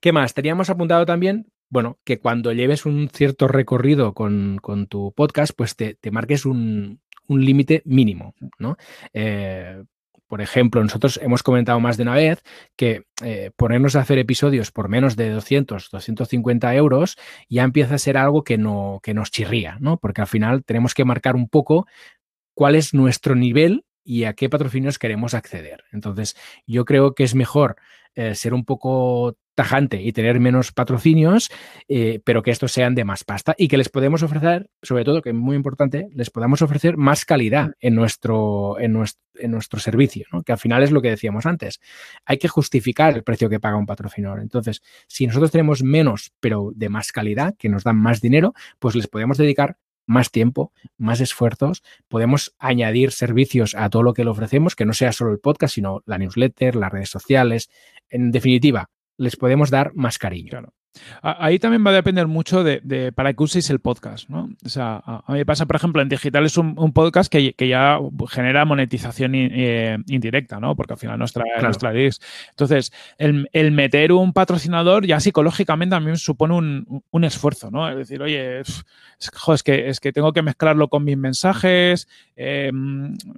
[0.01, 0.35] ¿qué más?
[0.35, 5.77] Teníamos apuntado también, bueno, que cuando lleves un cierto recorrido con, con tu podcast, pues
[5.77, 8.77] te, te marques un, un límite mínimo, ¿no?
[9.13, 9.83] Eh,
[10.27, 12.43] por ejemplo, nosotros hemos comentado más de una vez
[12.77, 17.17] que eh, ponernos a hacer episodios por menos de 200, 250 euros
[17.49, 19.99] ya empieza a ser algo que, no, que nos chirría, ¿no?
[19.99, 21.87] Porque al final tenemos que marcar un poco
[22.55, 25.85] cuál es nuestro nivel y a qué patrocinios queremos acceder.
[25.93, 26.37] Entonces,
[26.67, 27.77] yo creo que es mejor
[28.15, 31.51] eh, ser un poco tajante y tener menos patrocinios,
[31.89, 35.23] eh, pero que estos sean de más pasta y que les podemos ofrecer, sobre todo,
[35.23, 39.81] que es muy importante, les podamos ofrecer más calidad en nuestro, en nuestro, en nuestro
[39.81, 40.43] servicio, ¿no?
[40.43, 41.81] que al final es lo que decíamos antes.
[42.25, 44.41] Hay que justificar el precio que paga un patrocinador.
[44.41, 48.95] Entonces, si nosotros tenemos menos, pero de más calidad, que nos dan más dinero, pues
[48.95, 49.77] les podemos dedicar
[50.07, 54.93] más tiempo, más esfuerzos, podemos añadir servicios a todo lo que le ofrecemos, que no
[54.93, 57.71] sea solo el podcast, sino la newsletter, las redes sociales.
[58.11, 60.51] En definitiva, les podemos dar más cariño.
[60.51, 60.75] Claro.
[61.23, 64.51] Ahí también va a depender mucho de, de para qué uséis el podcast, ¿no?
[64.65, 67.53] O sea, a, mí me pasa, por ejemplo, en digital es un, un podcast que,
[67.55, 70.77] que ya genera monetización in- eh, indirecta, ¿no?
[70.77, 71.63] Porque al final nuestra, Claro.
[71.63, 72.21] nuestra leads.
[72.51, 77.89] Entonces, el, el meter un patrocinador ya psicológicamente también supone un, un esfuerzo, ¿no?
[77.89, 78.85] Es decir, oye, es,
[79.31, 82.71] que, joder, es que, es que tengo que mezclarlo con mis mensajes, eh,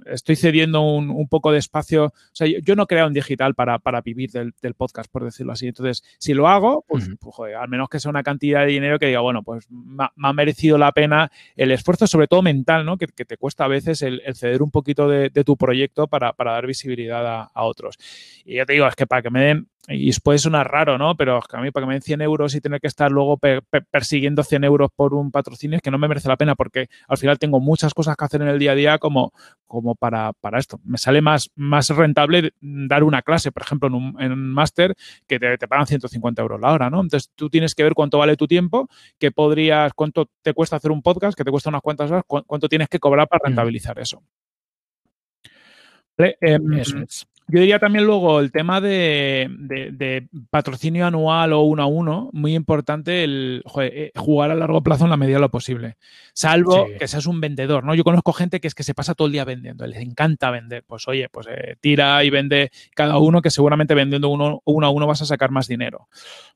[0.05, 2.05] estoy cediendo un, un poco de espacio.
[2.05, 5.11] O sea, yo, yo no he creado un digital para, para vivir del, del podcast,
[5.11, 5.67] por decirlo así.
[5.67, 8.99] Entonces, si lo hago, pues, pues, joder, al menos que sea una cantidad de dinero
[8.99, 12.41] que diga, bueno, pues me ha, me ha merecido la pena el esfuerzo, sobre todo
[12.41, 12.97] mental, ¿no?
[12.97, 16.67] Que, te cuesta a veces el, ceder un poquito de, tu proyecto para, para dar
[16.67, 17.97] visibilidad a, a otros.
[18.45, 21.15] Y ya te digo, es que para que me den, y puede sonar raro, ¿no?
[21.15, 23.37] Pero que a mí para que me den 100 euros y tener que estar luego
[23.37, 26.55] per- per- persiguiendo 100 euros por un patrocinio es que no me merece la pena
[26.55, 29.31] porque al final tengo muchas cosas que hacer en el día a día como,
[29.65, 30.79] como para, para esto.
[30.83, 34.93] Me sale más, más rentable dar una clase, por ejemplo, en un, en un máster
[35.25, 36.99] que te, te pagan 150 euros la hora, ¿no?
[37.01, 40.91] Entonces tú tienes que ver cuánto vale tu tiempo, qué podrías, cuánto te cuesta hacer
[40.91, 43.97] un podcast, que te cuesta unas cuantas horas, cu- cuánto tienes que cobrar para rentabilizar
[43.99, 44.21] eso.
[46.17, 47.27] Vale, em, Eso es.
[47.47, 52.29] Yo diría también luego el tema de, de- de patrocinio anual o uno a uno,
[52.33, 55.95] muy importante el joder, eh, jugar a largo plazo en la medida de lo posible.
[56.33, 56.93] Salvo Sí.
[56.99, 57.95] que seas un vendedor, ¿no?
[57.95, 60.83] Yo conozco gente que es que se pasa todo el día vendiendo, les encanta vender.
[60.85, 64.89] Pues oye, pues eh, tira y vende cada uno, que seguramente vendiendo uno, uno a
[64.89, 66.07] uno vas a sacar más dinero.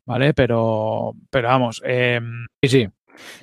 [0.05, 0.33] ¿Vale?
[0.33, 1.81] Pero, pero vamos.
[1.85, 2.87] em, Sí, sí,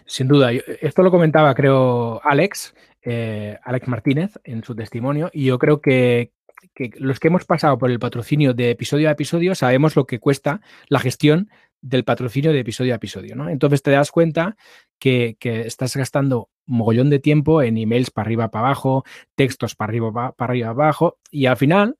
[0.06, 0.50] sin duda.
[0.52, 6.32] Esto lo comentaba, creo, Alex, eh, Alex Martínez, en su testimonio, y yo creo que,
[6.74, 10.18] que los que hemos pasado por el patrocinio de episodio a episodio sabemos lo que
[10.18, 11.50] cuesta la gestión
[11.80, 13.48] del patrocinio de episodio a episodio, ¿no?
[13.48, 14.56] Entonces te das cuenta
[14.98, 19.04] que, que estás gastando mogollón de tiempo en emails para arriba, para abajo,
[19.36, 21.96] textos para arriba, pa- para arriba, abajo, y al final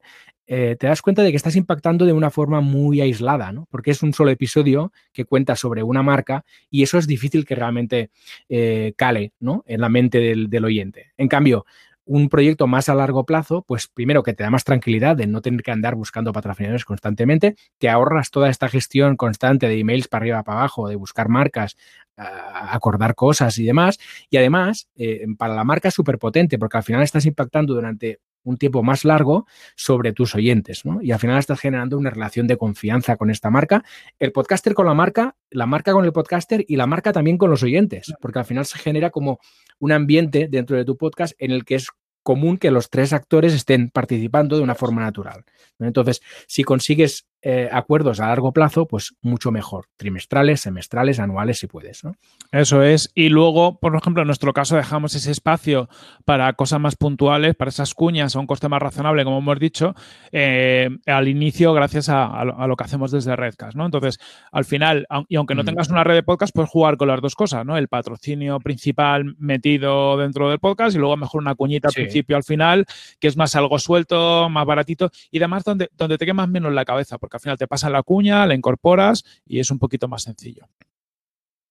[0.49, 3.69] eh, te das cuenta de que estás impactando de una forma muy aislada, ¿no?
[3.71, 7.55] Porque es un solo episodio que cuenta sobre una marca y eso es difícil que
[7.55, 8.11] realmente
[8.49, 9.63] eh, cale, ¿no?
[9.67, 11.13] En la mente del oyente.
[11.19, 11.67] En cambio,
[12.09, 15.43] un proyecto más a largo plazo, pues primero que te da más tranquilidad de no
[15.43, 20.23] tener que andar buscando patrocinadores constantemente, te ahorras toda esta gestión constante de emails para
[20.23, 21.77] arriba, para abajo, de buscar marcas,
[22.17, 23.99] acordar cosas y demás.
[24.31, 28.21] Y además, eh, para la marca es súper potente porque al final estás impactando durante
[28.45, 31.03] un tiempo más largo sobre tus oyentes, ¿no?
[31.03, 33.85] Y al final estás generando una relación de confianza con esta marca,
[34.19, 37.51] el podcaster con la marca, la marca con el podcaster y la marca también con
[37.51, 39.39] los oyentes, porque al final se genera como
[39.79, 41.89] un ambiente dentro de tu podcast en el que es
[42.29, 45.45] común que los tres actores estén participando de una forma natural.
[45.79, 51.69] Entonces, si consigues eh, acuerdos a largo plazo, pues mucho mejor, trimestrales, semestrales, anuales, si
[51.69, 52.05] puedes.
[52.05, 52.17] ¿no?
[52.51, 53.11] Eso es.
[53.15, 55.89] Y luego, por ejemplo, en nuestro caso dejamos ese espacio
[56.27, 59.95] para cosas más puntuales, para esas cuñas a un coste más razonable, como hemos dicho,
[60.33, 63.87] eh, al inicio gracias a, a lo, que hacemos desde Redcast, ¿no?
[63.87, 64.19] Entonces,
[64.53, 65.67] al final, y aunque no Mm.
[65.67, 67.79] tengas una red de podcast, puedes jugar con las dos cosas, ¿no?
[67.79, 72.03] El patrocinio principal metido dentro del podcast y luego mejor una cuñita al Sí.
[72.29, 72.87] Al final,
[73.19, 76.85] que es más algo suelto, más baratito y además donde, donde te quemas menos la
[76.85, 80.23] cabeza, porque al final te pasa la cuña, la incorporas y es un poquito más
[80.23, 80.69] sencillo.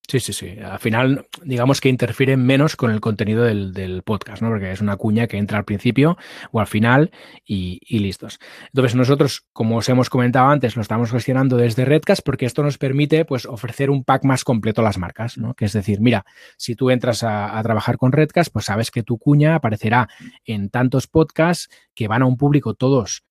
[0.10, 0.58] Sí, sí, sí.
[0.64, 4.48] Al final, digamos que interfieren menos con el contenido del, podcast, ¿no?
[4.48, 6.18] Porque es una cuña que entra al principio
[6.52, 7.12] o al final
[7.46, 8.40] y, listos.
[8.68, 12.78] Entonces, nosotros, como os hemos comentado antes, lo estamos gestionando desde Redcast porque esto nos
[12.78, 15.56] permite pues, ofrecer un pack más completo a las marcas, ¿no?
[15.56, 19.04] Que es decir, mira, si tú entras a, a trabajar con Redcast, pues sabes que
[19.04, 20.08] tu cuña aparecerá
[20.46, 23.26] en tantos podcasts que van a un público todos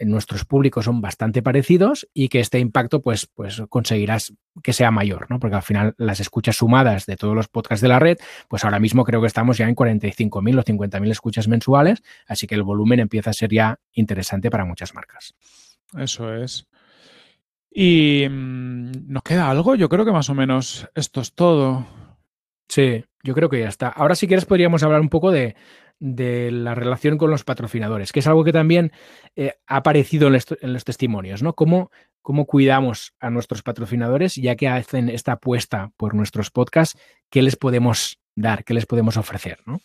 [0.00, 5.26] nuestros públicos son bastante parecidos y que este impacto pues, pues conseguirás que sea mayor,
[5.30, 5.38] ¿no?
[5.38, 8.18] Porque al final las escuchas sumadas de todos los podcasts de la red,
[8.48, 12.54] pues ahora mismo creo que estamos ya en 45.000 o 50.000 escuchas mensuales, así que
[12.54, 15.34] el volumen empieza a ser ya interesante para muchas marcas.
[15.96, 16.66] Eso es.
[17.70, 19.74] ¿Y mm, nos queda algo?
[19.74, 21.86] Yo creo que más o menos esto es todo.
[22.68, 23.88] Sí, yo creo que ya está.
[23.88, 25.56] Ahora si quieres podríamos hablar un poco de,
[25.98, 28.92] de la relación con los patrocinadores, que es algo que también
[29.34, 31.54] eh, ha aparecido en, los testimonios, ¿no?
[31.54, 31.90] ¿Cómo,
[32.22, 36.98] ¿Cómo cuidamos a nuestros patrocinadores ya que hacen esta apuesta por nuestros podcasts?
[37.30, 38.64] ¿Qué les podemos dar?
[38.64, 39.58] ¿Qué les podemos ofrecer?
[39.66, 39.80] ¿no?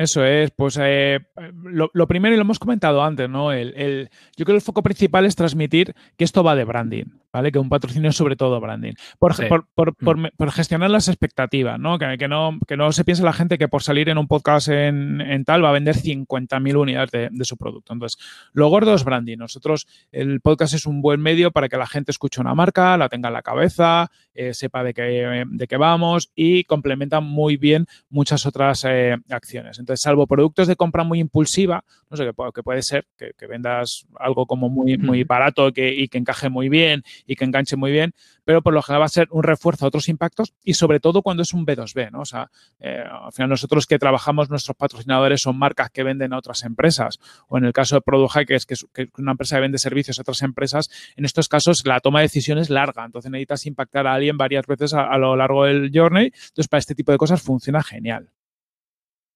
[0.00, 1.20] Eso es, pues eh,
[1.62, 3.52] lo, primero, y lo hemos comentado antes, ¿no?
[3.52, 7.52] El, yo creo que el foco principal es transmitir que esto va de branding, ¿vale?
[7.52, 8.94] Que un patrocinio es sobre todo branding.
[9.18, 10.26] Por, mm.
[10.38, 11.98] por, gestionar las expectativas, ¿no?
[11.98, 12.58] Que, que ¿no?
[12.66, 15.68] que no se piense la gente que por salir en un podcast en, tal va
[15.68, 17.92] a vender 50.000 unidades de, su producto.
[17.92, 18.18] Entonces,
[18.54, 19.36] lo gordo es branding.
[19.36, 23.10] Nosotros, el podcast es un buen medio para que la gente escuche una marca, la
[23.10, 27.86] tenga en la cabeza, eh, sepa de qué, de qué vamos y complementa muy bien
[28.08, 29.78] muchas otras eh, acciones.
[29.78, 32.24] Entonces, salvo productos de compra muy impulsiva, no sé,
[32.54, 37.02] que, puede ser que, vendas algo como muy, muy barato y que encaje muy bien
[37.26, 38.14] y que enganche muy bien,
[38.44, 41.22] pero por lo general va a ser un refuerzo a otros impactos y sobre todo
[41.22, 42.20] cuando es un B2B, ¿no?
[42.20, 46.38] O sea, eh, al final nosotros que trabajamos, nuestros patrocinadores son marcas que venden a
[46.38, 47.18] otras empresas
[47.48, 48.86] o en el caso de Product que es, que es
[49.18, 52.60] una empresa que vende servicios a otras empresas, en estos casos la toma de decisiones
[52.60, 56.68] es larga, entonces necesitas impactar a alguien varias veces a lo largo del journey, entonces
[56.68, 58.30] para este tipo de cosas funciona genial.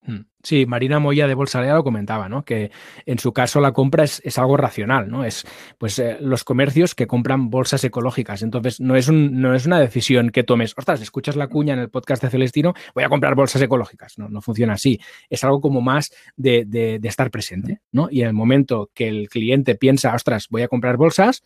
[0.05, 0.25] Mm.
[0.43, 2.45] Sí, Marina Moya de Bolsalea lo comentaba, ¿no?
[2.45, 2.69] Que
[3.07, 5.25] en su caso la compra es, algo racional, ¿no?
[5.25, 5.43] Es
[5.79, 8.43] pues eh, los comercios que compran bolsas ecológicas.
[8.43, 11.79] Entonces, no es, un, no es una decisión que tomes, ostras, escuchas la cuña en
[11.79, 14.19] el podcast de Celestino, voy a comprar bolsas ecológicas.
[14.19, 14.99] No, no funciona así.
[15.29, 18.07] Es algo como más de, estar presente, ¿no?
[18.11, 21.43] Y en el momento que el cliente piensa, ostras, voy a comprar bolsas,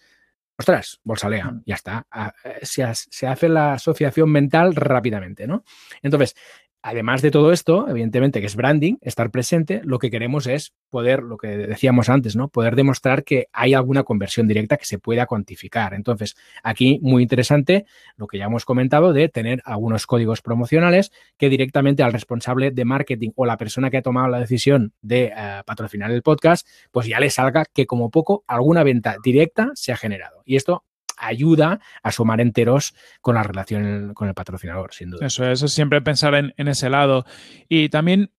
[0.57, 2.05] ostras, bolsalea, ya está.
[2.11, 5.63] Ah, eh, se, se, hace la asociación mental rápidamente, ¿no?
[6.01, 6.35] Entonces,
[6.81, 11.23] Además de todo esto, evidentemente que es branding, estar presente, lo que queremos es poder,
[11.23, 12.47] lo que decíamos antes, ¿no?
[12.47, 15.93] Poder demostrar que hay alguna conversión directa que se pueda cuantificar.
[15.93, 21.49] Entonces, aquí muy interesante lo que ya hemos comentado de tener algunos códigos promocionales que
[21.49, 25.61] directamente al responsable de marketing o la persona que ha tomado la decisión de eh,
[25.65, 29.97] patrocinar el podcast, pues ya le salga que como poco alguna venta directa se ha
[29.97, 30.43] generado.
[30.45, 30.85] Y esto
[31.19, 35.25] ayuda a sumar enteros con la relación con el patrocinador, sin duda.
[35.25, 37.25] Eso, eso es siempre pensar en, ese lado.
[37.67, 38.31] Y también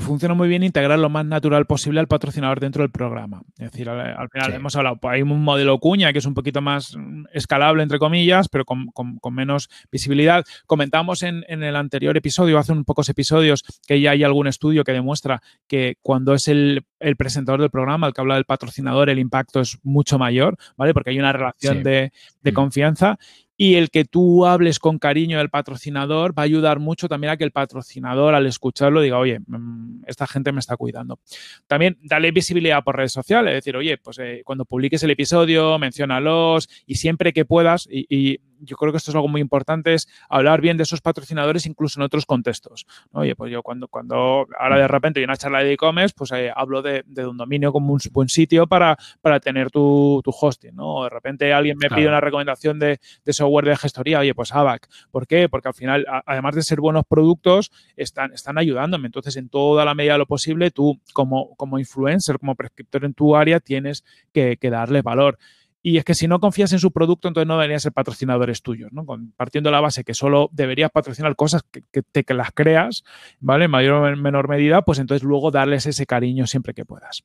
[0.00, 3.42] funciona muy bien integrar lo más natural posible al patrocinador dentro del programa.
[3.58, 6.60] Es decir, al, final hemos hablado, pues hay un modelo cuña que es un poquito
[6.60, 8.90] más mm, escalable, entre comillas, pero con,
[9.30, 10.44] menos visibilidad.
[10.66, 14.92] Comentamos en, el anterior episodio, hace un pocos episodios, que ya hay algún estudio que
[14.92, 16.84] demuestra que cuando es el,
[17.16, 20.94] presentador del programa el que habla del patrocinador, el impacto es mucho mayor, ¿vale?
[20.94, 22.12] Porque hay una relación de,
[22.42, 22.54] de mm.
[22.54, 23.18] confianza
[23.60, 27.36] y el que tú hables con cariño del patrocinador va a ayudar mucho también a
[27.36, 31.18] que el patrocinador al escucharlo diga, oye, mm, esta gente me está cuidando.
[31.66, 35.78] También dale visibilidad por redes sociales, es decir, oye, pues eh, cuando publiques el episodio,
[35.78, 40.08] menciónalos y siempre que puedas, y, yo creo que esto es algo muy importante, es
[40.28, 42.86] hablar bien de esos patrocinadores incluso en otros contextos.
[43.12, 46.52] Oye, pues yo cuando, cuando ahora de repente hay una charla de e-commerce, pues eh,
[46.54, 50.96] hablo de, un dominio como un buen sitio para, para tener tu, hosting, ¿no?
[50.96, 54.54] O de repente alguien me pide una recomendación de, de software de gestoría, oye, pues
[54.54, 54.88] ABAC.
[55.10, 55.48] ¿Por qué?
[55.48, 59.06] Porque al final, además de ser buenos productos, están, están ayudándome.
[59.06, 63.14] Entonces, en toda la medida de lo posible, tú como, como influencer, como prescriptor en
[63.14, 65.38] tu área, tienes que, darle valor.
[65.82, 68.92] Y es que si no confías en su producto, entonces no deberían ser patrocinadores tuyos,
[68.92, 69.06] ¿no?
[69.36, 73.02] partiendo de la base que solo deberías patrocinar cosas que, que, que las creas,
[73.40, 73.64] ¿vale?
[73.64, 77.24] En mayor o menor medida, pues entonces luego darles ese cariño siempre que puedas.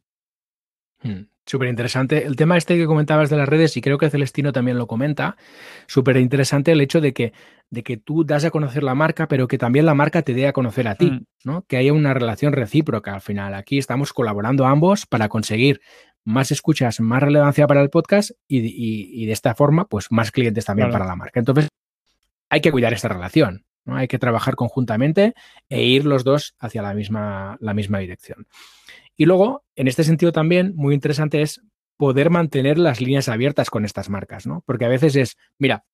[1.03, 1.28] Hmm.
[1.45, 2.26] Súper interesante.
[2.26, 5.38] El tema este que comentabas de las redes, y creo que Celestino también lo comenta,
[5.86, 7.34] súper interesante el hecho de que,
[7.70, 10.47] de que tú das a conocer la marca, pero que también la marca te dé
[10.47, 11.26] a conocer a ti, hmm.
[11.43, 11.66] ¿no?
[11.68, 13.53] Que haya una relación recíproca al final.
[13.53, 15.82] Aquí estamos colaborando ambos para conseguir
[16.26, 20.92] más escuchas, más relevancia para el podcast y, de esta forma, pues más clientes también
[20.92, 21.39] para la marca.
[21.39, 21.70] Entonces,
[22.50, 23.96] hay que cuidar esta relación, ¿no?
[23.96, 25.34] Hay que trabajar conjuntamente
[25.70, 28.47] e ir los dos hacia la misma, la misma dirección.
[29.16, 31.62] Y luego, en este sentido también, muy interesante es
[31.96, 34.64] poder mantener las líneas abiertas con estas marcas, ¿no?
[34.66, 35.86] Porque a veces es, mira,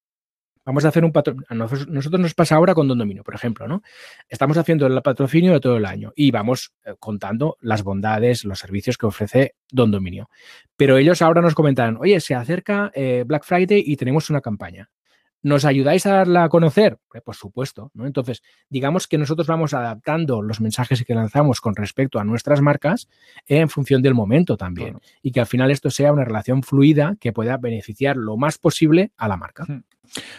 [0.66, 1.46] vamos a hacer un patrocinio.
[1.50, 3.82] A nosotros, nos pasa ahora con Don Dominio, por ejemplo, ¿no?
[4.30, 8.60] Estamos haciendo el patrocinio de todo el año y vamos eh, contando las bondades, los
[8.60, 10.30] servicios que ofrece Don Dominio.
[10.76, 14.90] Pero ellos ahora nos comentan, oye, se acerca eh, Black Friday y tenemos una campaña.
[15.44, 17.00] ¿Nos ayudáis a darla a conocer?
[17.26, 18.06] Por supuesto, ¿no?
[18.06, 23.10] Entonces, digamos que nosotros vamos adaptando los mensajes que lanzamos con respecto a nuestras marcas
[23.48, 25.00] en función del momento también.
[25.24, 29.14] Y que al final esto sea una relación fluida que pueda beneficiar lo más posible
[29.18, 29.66] a la marca.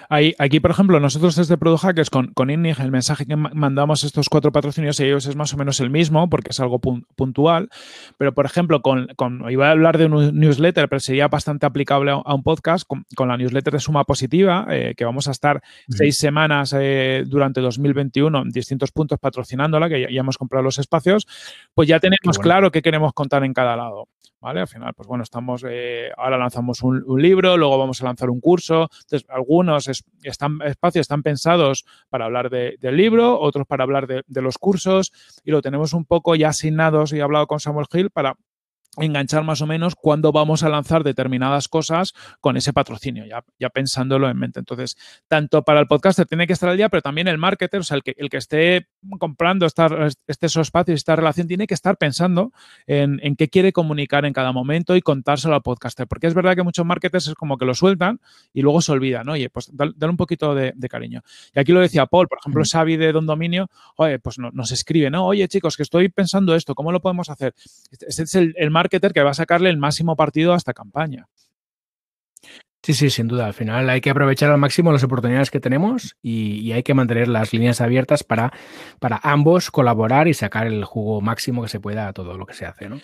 [0.09, 4.05] Ahí, aquí, por ejemplo, nosotros desde Product Hackers con, con INNIG, el mensaje que mandamos
[4.05, 7.71] estos cuatro patrocinios y ellos es más o menos el mismo porque es algo puntual.
[8.19, 12.11] Pero, por ejemplo, con, con, iba a hablar de un newsletter, pero sería bastante aplicable
[12.11, 16.17] a, un podcast con, la newsletter de Suma Positiva, eh, que vamos a estar seis
[16.17, 21.27] semanas eh, durante 2021 en distintos puntos patrocinándola, que ya, hemos comprado los espacios,
[21.75, 24.09] pues ya tenemos claro qué queremos contar en cada lado.
[24.41, 24.61] ¿Vale?
[24.61, 28.41] Al final, pues bueno, estamos, eh, ahora lanzamos un, libro, luego vamos a lanzar un
[28.41, 28.89] curso.
[29.03, 29.89] Entonces, algunos
[30.23, 35.13] están, espacios están pensados para hablar del libro, otros para hablar de, de, los cursos
[35.45, 38.37] y lo tenemos un poco ya asignados y he hablado con Samuel Hill para
[38.97, 43.71] enganchar más o menos cuándo vamos a lanzar determinadas cosas con ese patrocinio, ya, ya
[43.71, 44.59] pensándolo en mente.
[44.59, 44.97] Entonces,
[45.29, 47.97] tanto para el podcaster tiene que estar al día, pero también el marketer, o sea,
[47.97, 49.89] el que, el que esté comprando esta,
[50.27, 52.53] este espacios, esta relación, tiene que estar pensando
[52.87, 56.07] en, en, qué quiere comunicar en cada momento y contárselo al podcaster.
[56.07, 58.21] Porque es verdad que muchos marketers es como que lo sueltan
[58.53, 59.29] y luego se olvidan.
[59.29, 61.23] Oye, pues dale, un poquito de, cariño.
[61.55, 65.11] Y aquí lo decía Paul, por ejemplo, Xavi de Don Dominio, oye, pues nos escribe,
[65.11, 65.27] ¿no?
[65.27, 67.55] Oye, chicos, que estoy pensando esto, ¿cómo lo podemos hacer?
[67.91, 70.75] Este, este es el, el marketer que va a sacarle el máximo partido a esta
[70.75, 71.29] campaña.
[72.83, 73.47] Sí, sí, sin duda.
[73.47, 77.29] Al final hay que aprovechar al máximo las oportunidades que tenemos y, hay que mantener
[77.29, 78.53] las líneas abiertas para,
[78.99, 82.55] para ambos colaborar y sacar el jugo máximo que se pueda a todo lo que
[82.55, 83.01] se hace, ¿no?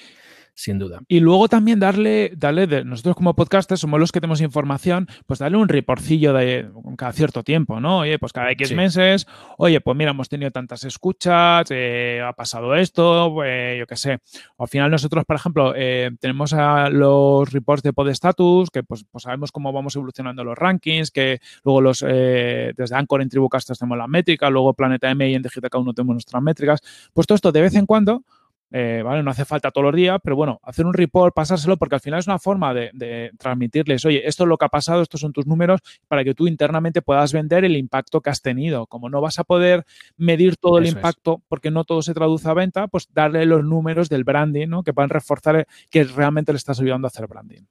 [0.59, 1.01] Sin duda.
[1.07, 5.39] Y luego también darle, darle de, nosotros como podcasters somos los que tenemos información, pues
[5.39, 7.99] darle un reporcillo de cada cierto tiempo, ¿no?
[7.99, 12.75] Oye, pues cada X meses, oye, pues mira, hemos tenido tantas escuchas, eh, ha pasado
[12.75, 14.19] esto, pues yo qué sé.
[14.59, 19.23] Al final nosotros, por ejemplo, eh, tenemos a los reports de Podestatus, que pues, pues,
[19.23, 23.97] sabemos cómo vamos evolucionando los rankings, que luego los eh, desde Anchor en Tribucasters tenemos
[23.97, 26.81] la métrica, luego Planeta M y en Digitaka1 tenemos nuestras métricas.
[27.13, 28.25] Pues todo esto de vez en cuando
[28.71, 29.23] eh, ¿vale?
[29.23, 32.21] No hace falta todos los días, pero bueno, hacer un report, pasárselo, porque al final
[32.21, 35.47] es una forma de, transmitirles, oye, esto es lo que ha pasado, estos son tus
[35.47, 38.87] números, para que tú internamente puedas vender el impacto que has tenido.
[38.87, 39.85] Como no vas a poder
[40.17, 44.09] medir todo el impacto, porque no todo se traduce a venta, pues darle los números
[44.09, 44.83] del branding, ¿no?
[44.83, 47.63] Que puedan reforzar que realmente le estás ayudando a hacer branding.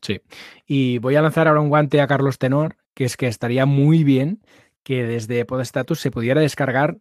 [0.00, 0.20] Sí.
[0.66, 4.02] Y voy a lanzar ahora un guante a Carlos Tenor, que es que estaría muy
[4.02, 4.42] bien
[4.82, 6.98] que desde Podestatus se pudiera descargar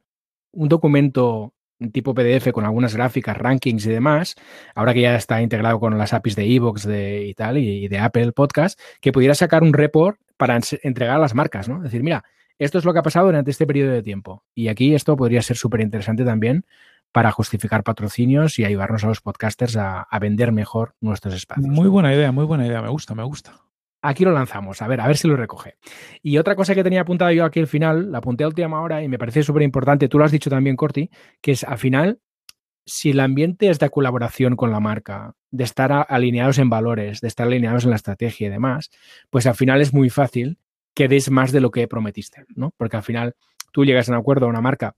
[0.52, 1.54] un documento
[1.90, 4.36] tipo PDF con algunas gráficas, rankings y demás,
[4.76, 7.98] ahora que ya está integrado con las APIs de Evox de, y tal, y, de
[8.00, 11.78] Apple Podcast, que pudiera sacar un report para entregar a las marcas, ¿no?
[11.78, 12.24] Es decir, mira,
[12.60, 14.44] esto es lo que ha pasado durante este periodo de tiempo.
[14.54, 16.66] Y aquí esto podría ser súper interesante también
[17.12, 21.68] para justificar patrocinios y ayudarnos a los podcasters a, a vender mejor nuestros espacios.
[21.68, 23.54] Muy buena idea, muy buena idea, me gusta, me gusta
[24.02, 25.78] aquí lo lanzamos, a ver, a ver si lo recoge.
[26.22, 29.04] Y otra cosa que tenía apuntada yo aquí al final, la apunté a última hora
[29.04, 31.10] y me parece súper importante, tú lo has dicho también, Corti,
[31.42, 32.20] que es al final,
[32.86, 37.28] si el ambiente es de colaboración con la marca, de estar alineados en valores, de
[37.28, 38.90] estar alineados en la estrategia y demás,
[39.30, 40.58] pues al final es muy fácil
[40.94, 42.74] que des más de lo que prometiste, ¿no?
[42.78, 43.36] Porque al final
[43.72, 44.96] tú llegas a un acuerdo a una marca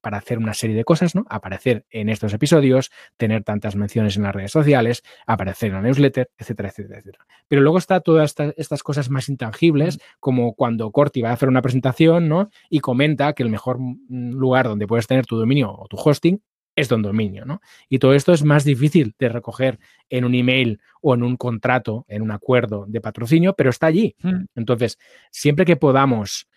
[0.00, 1.24] para hacer una serie de cosas, ¿no?
[1.28, 6.30] Aparecer en estos episodios, tener tantas menciones en las redes sociales, aparecer en la newsletter,
[6.38, 7.26] etcétera, etcétera, etcétera.
[7.48, 11.62] Pero luego está todas estas, cosas más intangibles, como cuando Corti va a hacer una
[11.62, 12.50] presentación, ¿no?
[12.70, 16.40] Y comenta que el mejor lugar donde puedes tener tu dominio o tu hosting
[16.78, 17.60] es Don Dominio, ¿no?
[17.88, 22.04] Y todo esto es más difícil de recoger en un email o en un contrato,
[22.08, 24.14] en un acuerdo de patrocinio, pero está allí.
[24.22, 24.44] Mm.
[24.54, 24.98] Entonces,
[25.32, 26.47] siempre que podamos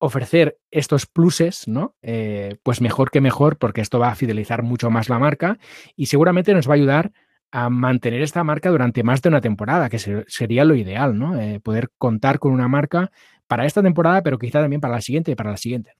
[0.00, 1.94] ofrecer estos pluses, ¿no?
[2.02, 5.58] Eh, pues mejor que mejor, porque esto va a fidelizar mucho más la marca
[5.94, 7.12] y seguramente nos va a ayudar
[7.52, 11.38] a mantener esta marca durante más de una temporada, que sería lo ideal, ¿no?
[11.38, 13.10] Eh, poder contar con una marca
[13.50, 15.90] para esta temporada, pero quizá también para la siguiente y para la siguiente.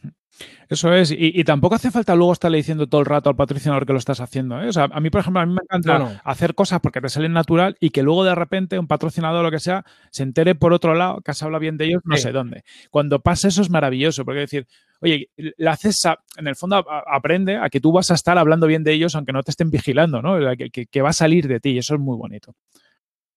[0.69, 3.93] Eso es, y, tampoco hace falta luego estarle diciendo todo el rato al patrocinador que
[3.93, 4.63] lo estás haciendo.
[4.63, 4.69] ¿eh?
[4.69, 7.33] O sea, a mí, por ejemplo, a mí me encanta hacer cosas porque te salen
[7.33, 10.73] natural y que luego de repente un patrocinador o lo que sea se entere por
[10.73, 12.63] otro lado que has hablado bien de ellos, no sé dónde.
[12.89, 14.69] Cuando pasa eso es maravilloso, porque decir,
[15.01, 18.85] oye, la CESA en el fondo aprende a que tú vas a estar hablando bien
[18.85, 20.39] de ellos aunque no te estén vigilando, ¿no?
[20.57, 22.55] Que, que va a salir de ti y eso es muy bonito.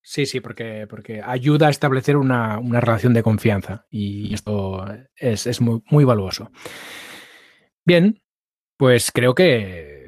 [0.05, 4.85] Sí, sí, porque, porque ayuda a establecer una, relación de confianza y esto
[5.15, 6.51] es, muy, muy valuoso.
[7.85, 8.21] Bien,
[8.75, 10.03] pues creo que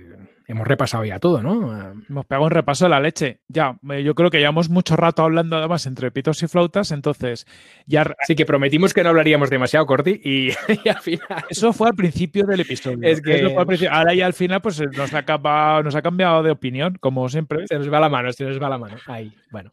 [0.47, 1.93] hemos repasado ya todo, ¿no?
[2.09, 3.39] Hemos pegado un repaso de la leche.
[3.47, 7.47] Ya, eh, yo creo que llevamos mucho rato hablando además entre pitos y flautas, entonces
[7.85, 8.05] ya...
[8.27, 10.49] Sí, que prometimos que no hablaríamos demasiado, Corti, y,
[10.89, 11.45] al final...
[11.49, 12.99] Eso fue al principio del episodio.
[13.01, 13.55] Es que...
[13.89, 17.65] Ahora ya al final pues nos ha, acabado, nos ha cambiado de opinión, como siempre.
[17.67, 18.97] Se nos va la mano, se nos va la mano.
[19.07, 19.71] Ahí, bueno.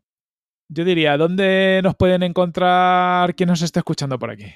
[0.69, 4.47] Yo diría, ¿dónde nos pueden encontrar quien nos esté escuchando por aquí?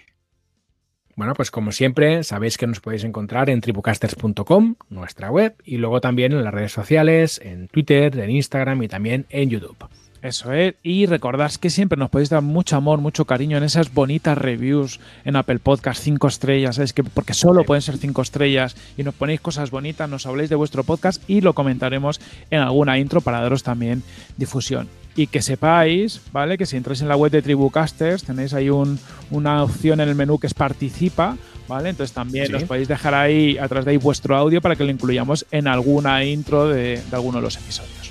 [1.17, 6.03] Bueno, pues como siempre, sabéis que nos podéis encontrar en tribucasters.com, nuestra web, y luego
[6.03, 9.89] también en las redes sociales, en Twitter, en Instagram y también en YouTube.
[10.21, 10.75] Eso es.
[10.83, 15.01] Y recordad que siempre nos podéis dar mucho amor, mucho cariño en esas bonitas reviews
[15.25, 19.15] en Apple Podcast, 5 estrellas, es que porque solo pueden ser 5 estrellas y nos
[19.15, 22.21] ponéis cosas bonitas, nos habléis de vuestro podcast y lo comentaremos
[22.51, 24.03] en alguna intro para daros también
[24.37, 24.89] difusión.
[25.17, 26.59] Y que sepáis, ¿vale?
[26.59, 30.39] Que si entráis en la web de Tribucasters tenéis ahí una opción en el menú
[30.39, 31.37] que es participa,
[31.69, 31.89] ¿vale?
[31.91, 35.47] Entonces también os podéis dejar ahí atrás de ahí vuestro audio para que lo incluyamos
[35.51, 38.11] en alguna intro de, de alguno de los episodios.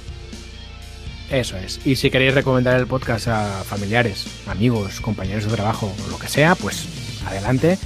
[1.30, 1.86] Eso es.
[1.86, 6.28] Y si queréis recomendar el podcast a familiares, amigos, compañeros de trabajo o lo que
[6.28, 6.88] sea, pues
[7.26, 7.78] adelante,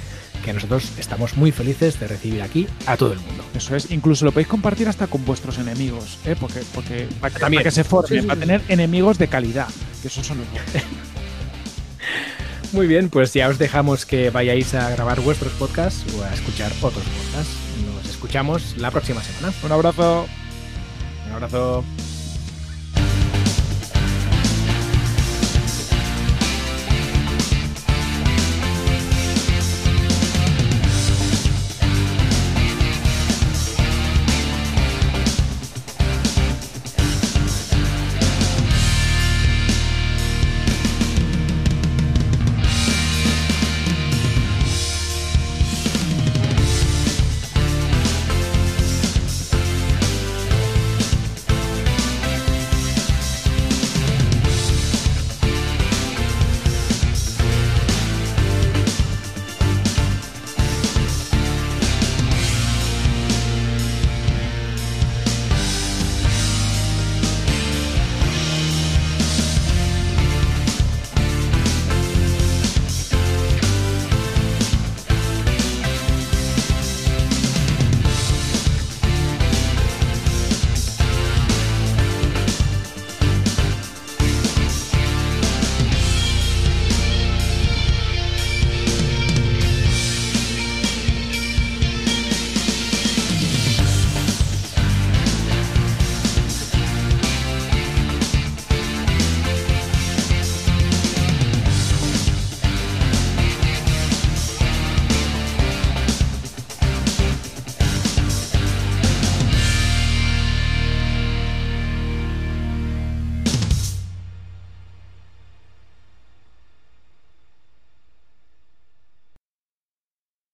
[0.44, 3.44] que nosotros estamos muy felices de recibir aquí a todo el mundo.
[3.54, 3.90] Eso es.
[3.90, 6.36] Incluso lo podéis compartir hasta con vuestros enemigos, ¿eh?
[6.38, 7.62] Porque, porque para, También.
[7.62, 9.68] que se formen, para tener enemigos de calidad,
[10.02, 10.46] que esos son los
[12.72, 16.70] Muy bien, pues ya os dejamos que vayáis a grabar vuestros podcasts o a escuchar
[16.80, 17.54] otros podcasts.
[17.94, 19.52] Nos escuchamos la próxima semana.
[19.64, 20.26] Un abrazo.
[21.26, 21.84] Un abrazo.